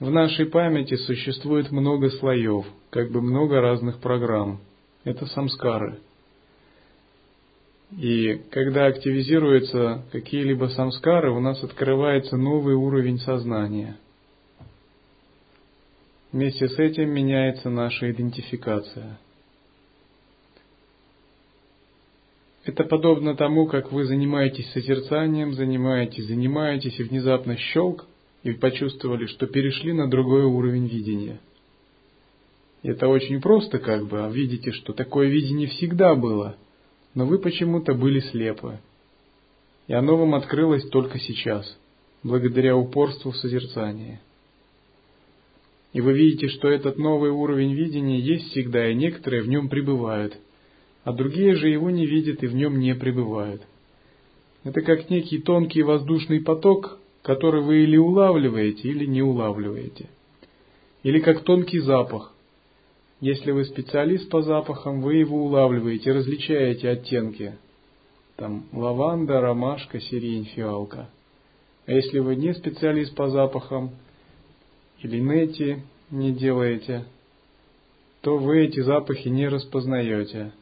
в 0.00 0.10
нашей 0.10 0.46
памяти 0.46 0.94
существует 0.94 1.72
много 1.72 2.08
слоев, 2.10 2.64
как 2.90 3.10
бы 3.10 3.20
много 3.20 3.60
разных 3.60 3.98
программ. 3.98 4.60
Это 5.02 5.26
самскары. 5.26 5.98
И 7.96 8.42
когда 8.50 8.86
активизируются 8.86 10.04
какие-либо 10.12 10.66
самскары, 10.66 11.30
у 11.30 11.40
нас 11.40 11.62
открывается 11.62 12.36
новый 12.36 12.74
уровень 12.74 13.18
сознания. 13.18 13.96
Вместе 16.32 16.68
с 16.68 16.78
этим 16.78 17.10
меняется 17.10 17.70
наша 17.70 18.10
идентификация. 18.10 19.18
Это 22.64 22.84
подобно 22.84 23.34
тому, 23.34 23.66
как 23.66 23.90
вы 23.92 24.04
занимаетесь 24.04 24.70
созерцанием, 24.72 25.54
занимаетесь, 25.54 26.26
занимаетесь, 26.26 27.00
и 27.00 27.04
внезапно 27.04 27.56
щелк– 27.56 28.06
и 28.42 28.52
почувствовали, 28.52 29.26
что 29.26 29.46
перешли 29.46 29.92
на 29.92 30.08
другой 30.08 30.44
уровень 30.44 30.86
видения. 30.86 31.40
Это 32.82 33.08
очень 33.08 33.40
просто 33.40 33.78
как 33.78 34.06
бы, 34.06 34.24
а 34.24 34.30
видите, 34.30 34.70
что 34.72 34.92
такое 34.92 35.28
видение 35.28 35.68
всегда 35.68 36.14
было, 36.14 36.56
но 37.18 37.26
вы 37.26 37.40
почему-то 37.40 37.94
были 37.94 38.20
слепы. 38.20 38.78
И 39.88 39.92
оно 39.92 40.16
вам 40.16 40.36
открылось 40.36 40.88
только 40.88 41.18
сейчас, 41.18 41.76
благодаря 42.22 42.76
упорству 42.76 43.32
в 43.32 43.36
созерцании. 43.38 44.20
И 45.92 46.00
вы 46.00 46.12
видите, 46.12 46.46
что 46.46 46.68
этот 46.68 46.96
новый 46.96 47.30
уровень 47.30 47.74
видения 47.74 48.20
есть 48.20 48.52
всегда, 48.52 48.88
и 48.88 48.94
некоторые 48.94 49.42
в 49.42 49.48
нем 49.48 49.68
пребывают, 49.68 50.38
а 51.02 51.12
другие 51.12 51.56
же 51.56 51.68
его 51.68 51.90
не 51.90 52.06
видят 52.06 52.44
и 52.44 52.46
в 52.46 52.54
нем 52.54 52.78
не 52.78 52.94
пребывают. 52.94 53.62
Это 54.62 54.80
как 54.82 55.10
некий 55.10 55.38
тонкий 55.38 55.82
воздушный 55.82 56.40
поток, 56.40 57.00
который 57.22 57.62
вы 57.62 57.82
или 57.82 57.96
улавливаете, 57.96 58.90
или 58.90 59.06
не 59.06 59.22
улавливаете. 59.22 60.08
Или 61.02 61.18
как 61.18 61.42
тонкий 61.42 61.80
запах. 61.80 62.32
Если 63.20 63.50
вы 63.50 63.64
специалист 63.64 64.28
по 64.30 64.42
запахам, 64.42 65.00
вы 65.00 65.16
его 65.16 65.44
улавливаете, 65.44 66.12
различаете 66.12 66.90
оттенки. 66.90 67.54
Там 68.36 68.66
лаванда, 68.72 69.40
ромашка, 69.40 70.00
сирень, 70.00 70.44
фиалка. 70.44 71.08
А 71.86 71.92
если 71.92 72.20
вы 72.20 72.36
не 72.36 72.54
специалист 72.54 73.14
по 73.16 73.28
запахам, 73.28 73.90
или 75.02 75.18
нети 75.18 75.82
не 76.10 76.32
делаете, 76.32 77.04
то 78.20 78.36
вы 78.36 78.66
эти 78.66 78.80
запахи 78.80 79.28
не 79.28 79.48
распознаете. 79.48 80.52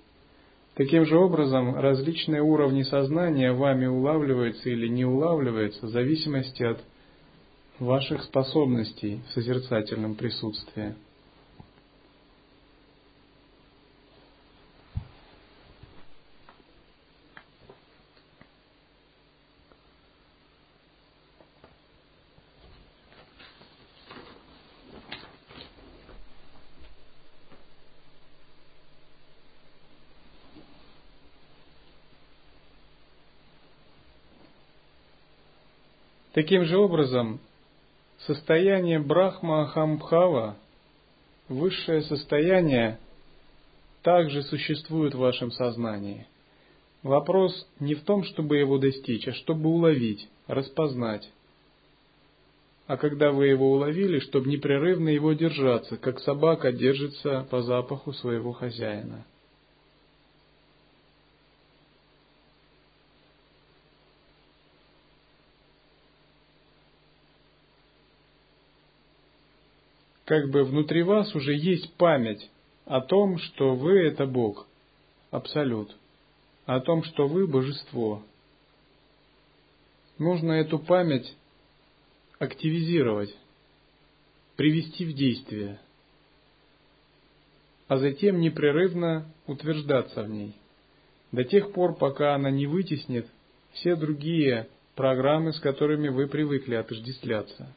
Таким 0.75 1.07
же 1.07 1.17
образом, 1.19 1.75
различные 1.75 2.43
уровни 2.43 2.83
сознания 2.83 3.53
вами 3.53 3.87
улавливаются 3.87 4.69
или 4.69 4.89
не 4.89 5.05
улавливаются 5.05 5.87
в 5.87 5.91
зависимости 5.91 6.63
от 6.63 6.85
ваших 7.79 8.23
способностей 8.25 9.21
в 9.29 9.33
созерцательном 9.33 10.15
присутствии. 10.15 10.95
Таким 36.37 36.67
же 36.67 36.77
образом, 36.77 37.41
состояние 38.27 38.99
Брахма 38.99 39.69
Хамбхава, 39.69 40.59
высшее 41.49 42.03
состояние, 42.03 42.99
также 44.03 44.43
существует 44.43 45.15
в 45.15 45.19
вашем 45.19 45.51
сознании. 45.51 46.27
Вопрос 47.03 47.67
не 47.81 47.95
в 47.95 48.03
том, 48.03 48.23
чтобы 48.25 48.59
его 48.59 48.77
достичь, 48.77 49.27
а 49.27 49.33
чтобы 49.33 49.71
уловить, 49.71 50.29
распознать. 50.47 51.27
А 52.87 52.99
когда 52.99 53.33
вы 53.33 53.47
его 53.47 53.73
уловили, 53.73 54.19
чтобы 54.19 54.51
непрерывно 54.51 55.09
его 55.09 55.33
держаться, 55.33 55.97
как 55.97 56.21
собака 56.21 56.71
держится 56.71 57.47
по 57.51 57.63
запаху 57.63 58.13
своего 58.13 58.53
хозяина– 58.53 59.25
как 70.27 70.51
бы 70.51 70.65
внутри 70.65 71.03
вас 71.03 71.35
уже 71.35 71.55
есть 71.55 71.95
память 71.95 72.51
о 72.85 73.01
том, 73.01 73.39
что 73.39 73.75
вы 73.75 74.01
это 74.01 74.27
Бог, 74.27 74.67
Абсолют, 75.31 75.97
о 76.67 76.81
том, 76.81 77.05
что 77.05 77.29
вы 77.29 77.47
Божество. 77.47 78.23
Нужно 80.19 80.53
эту 80.53 80.81
память 80.81 81.33
активизировать, 82.39 83.35
привести 84.57 85.05
в 85.05 85.15
действие, 85.15 85.79
а 87.87 87.99
затем 87.99 88.41
непрерывно 88.41 89.27
утверждаться 89.47 90.25
в 90.25 90.29
ней, 90.29 90.57
до 91.31 91.45
тех 91.45 91.73
пор, 91.73 91.95
пока 91.95 92.35
она 92.35 92.51
не 92.51 92.67
вытеснит 92.67 93.27
все 93.75 93.95
другие 93.95 94.69
программы, 94.97 95.53
с 95.53 95.61
которыми 95.61 96.09
вы 96.09 96.27
привыкли 96.27 96.75
отождествляться. 96.75 97.73